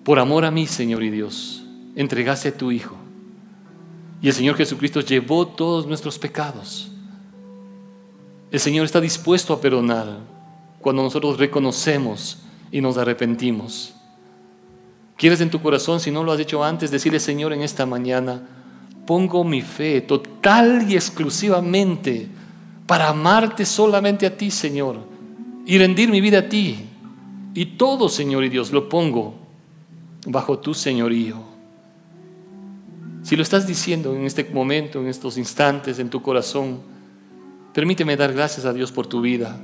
Por 0.04 0.20
amor 0.20 0.44
a 0.44 0.52
mí, 0.52 0.68
Señor 0.68 1.04
y 1.04 1.10
Dios, 1.10 1.64
entregaste 1.96 2.50
a 2.50 2.58
tu 2.58 2.72
Hijo. 2.72 2.96
Y 4.22 4.28
el 4.28 4.34
Señor 4.34 4.58
Jesucristo 4.58 5.00
llevó 5.00 5.48
todos 5.48 5.88
nuestros 5.88 6.20
pecados. 6.20 6.93
El 8.54 8.60
Señor 8.60 8.86
está 8.86 9.02
dispuesto 9.02 9.52
a 9.52 9.60
perdonar 9.60 10.20
cuando 10.80 11.02
nosotros 11.02 11.40
reconocemos 11.40 12.38
y 12.72 12.82
nos 12.82 13.00
arrepentimos. 13.00 13.96
¿Quieres 15.18 15.42
en 15.42 15.50
tu 15.50 15.60
corazón, 15.60 16.00
si 16.00 16.12
no 16.12 16.24
lo 16.24 16.32
has 16.32 16.40
hecho 16.40 16.64
antes, 16.64 16.92
decirle, 16.92 17.20
Señor, 17.20 17.52
en 17.52 17.64
esta 17.64 17.88
mañana, 17.88 18.48
pongo 19.08 19.44
mi 19.44 19.64
fe 19.64 20.02
total 20.02 20.86
y 20.88 20.94
exclusivamente 20.94 22.28
para 22.86 23.10
amarte 23.10 23.66
solamente 23.66 24.28
a 24.28 24.38
ti, 24.38 24.52
Señor, 24.52 25.00
y 25.66 25.80
rendir 25.80 26.12
mi 26.12 26.22
vida 26.22 26.38
a 26.38 26.48
ti. 26.48 26.78
Y 27.56 27.66
todo, 27.66 28.08
Señor 28.08 28.44
y 28.44 28.50
Dios, 28.50 28.72
lo 28.72 28.88
pongo 28.88 29.34
bajo 30.28 30.60
tu 30.60 30.76
señorío. 30.76 31.42
Si 33.24 33.36
lo 33.36 33.42
estás 33.42 33.66
diciendo 33.66 34.16
en 34.16 34.26
este 34.26 34.44
momento, 34.44 35.02
en 35.02 35.08
estos 35.08 35.40
instantes, 35.40 35.98
en 35.98 36.12
tu 36.12 36.22
corazón, 36.22 36.93
permíteme 37.74 38.16
dar 38.16 38.34
gracias 38.34 38.66
a 38.66 38.74
Dios 38.74 38.92
por 38.92 39.08
tu 39.08 39.22
vida. 39.22 39.60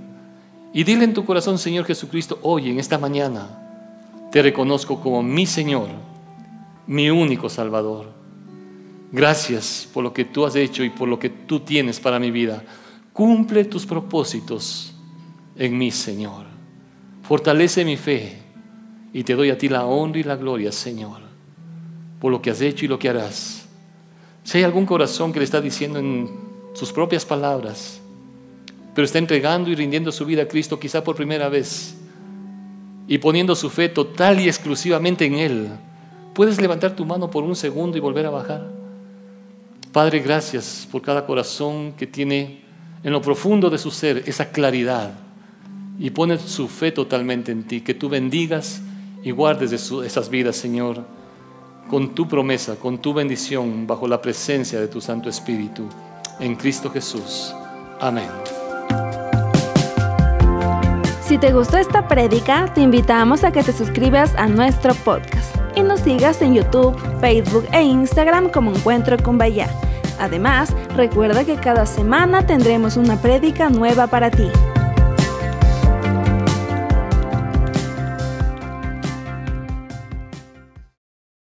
Y 0.73 0.83
dile 0.83 1.03
en 1.03 1.13
tu 1.13 1.25
corazón, 1.25 1.57
Señor 1.57 1.85
Jesucristo, 1.85 2.39
hoy, 2.41 2.69
en 2.69 2.79
esta 2.79 2.97
mañana, 2.97 4.27
te 4.31 4.41
reconozco 4.41 4.99
como 5.01 5.23
mi 5.23 5.45
Señor, 5.45 5.89
mi 6.85 7.09
único 7.09 7.49
Salvador. 7.49 8.11
Gracias 9.11 9.87
por 9.91 10.03
lo 10.03 10.13
que 10.13 10.25
tú 10.25 10.45
has 10.45 10.55
hecho 10.55 10.83
y 10.83 10.91
por 10.91 11.07
lo 11.07 11.17
que 11.17 11.29
tú 11.29 11.61
tienes 11.61 11.99
para 11.99 12.19
mi 12.19 12.29
vida. 12.29 12.63
Cumple 13.13 13.65
tus 13.65 13.85
propósitos 13.85 14.93
en 15.55 15.77
mí, 15.77 15.89
Señor. 15.89 16.45
Fortalece 17.23 17.83
mi 17.83 17.97
fe 17.97 18.41
y 19.11 19.23
te 19.23 19.33
doy 19.33 19.49
a 19.49 19.57
ti 19.57 19.67
la 19.67 19.85
honra 19.85 20.19
y 20.19 20.23
la 20.23 20.35
gloria, 20.35 20.71
Señor, 20.71 21.21
por 22.19 22.31
lo 22.31 22.41
que 22.41 22.51
has 22.51 22.61
hecho 22.61 22.85
y 22.85 22.87
lo 22.87 22.99
que 22.99 23.09
harás. 23.09 23.67
Si 24.43 24.57
hay 24.59 24.63
algún 24.63 24.85
corazón 24.85 25.33
que 25.33 25.39
le 25.39 25.45
está 25.45 25.61
diciendo 25.61 25.99
en 25.99 26.48
sus 26.73 26.91
propias 26.91 27.25
palabras, 27.25 27.99
pero 28.95 29.05
está 29.05 29.19
entregando 29.19 29.69
y 29.69 29.75
rindiendo 29.75 30.11
su 30.11 30.25
vida 30.25 30.43
a 30.43 30.47
Cristo 30.47 30.79
quizá 30.79 31.03
por 31.03 31.15
primera 31.15 31.49
vez 31.49 31.95
y 33.07 33.17
poniendo 33.17 33.55
su 33.55 33.69
fe 33.69 33.89
total 33.89 34.39
y 34.39 34.47
exclusivamente 34.47 35.25
en 35.25 35.33
Él, 35.35 35.69
puedes 36.33 36.61
levantar 36.61 36.95
tu 36.95 37.05
mano 37.05 37.29
por 37.31 37.43
un 37.43 37.55
segundo 37.55 37.97
y 37.97 38.01
volver 38.01 38.25
a 38.25 38.29
bajar. 38.29 38.67
Padre, 39.91 40.19
gracias 40.19 40.87
por 40.91 41.01
cada 41.01 41.25
corazón 41.25 41.93
que 41.93 42.05
tiene 42.05 42.61
en 43.03 43.11
lo 43.11 43.21
profundo 43.21 43.69
de 43.71 43.79
su 43.79 43.89
ser 43.89 44.23
esa 44.27 44.51
claridad 44.51 45.13
y 45.97 46.11
pone 46.11 46.37
su 46.37 46.67
fe 46.67 46.91
totalmente 46.91 47.51
en 47.51 47.63
ti. 47.63 47.81
Que 47.81 47.95
tú 47.95 48.09
bendigas 48.09 48.81
y 49.23 49.31
guardes 49.31 49.71
esas 49.71 50.29
vidas, 50.29 50.55
Señor, 50.55 51.03
con 51.89 52.13
tu 52.13 52.27
promesa, 52.27 52.75
con 52.75 52.99
tu 52.99 53.13
bendición, 53.13 53.87
bajo 53.87 54.07
la 54.07 54.21
presencia 54.21 54.79
de 54.79 54.87
tu 54.87 55.01
Santo 55.01 55.29
Espíritu. 55.29 55.89
En 56.39 56.55
Cristo 56.55 56.89
Jesús. 56.89 57.53
Amén. 57.99 58.29
Si 61.21 61.37
te 61.37 61.51
gustó 61.51 61.77
esta 61.77 62.07
prédica, 62.07 62.73
te 62.73 62.81
invitamos 62.81 63.43
a 63.43 63.51
que 63.51 63.61
te 63.61 63.73
suscribas 63.73 64.33
a 64.35 64.47
nuestro 64.47 64.95
podcast 64.95 65.55
y 65.75 65.83
nos 65.83 65.99
sigas 65.99 66.41
en 66.41 66.55
YouTube, 66.55 66.97
Facebook 67.19 67.67
e 67.71 67.83
Instagram 67.83 68.49
como 68.49 68.71
Encuentro 68.71 69.17
con 69.21 69.37
Bahía. 69.37 69.67
Además, 70.19 70.73
recuerda 70.95 71.45
que 71.45 71.55
cada 71.55 71.85
semana 71.85 72.45
tendremos 72.45 72.97
una 72.97 73.21
prédica 73.21 73.69
nueva 73.69 74.07
para 74.07 74.31
ti. 74.31 74.49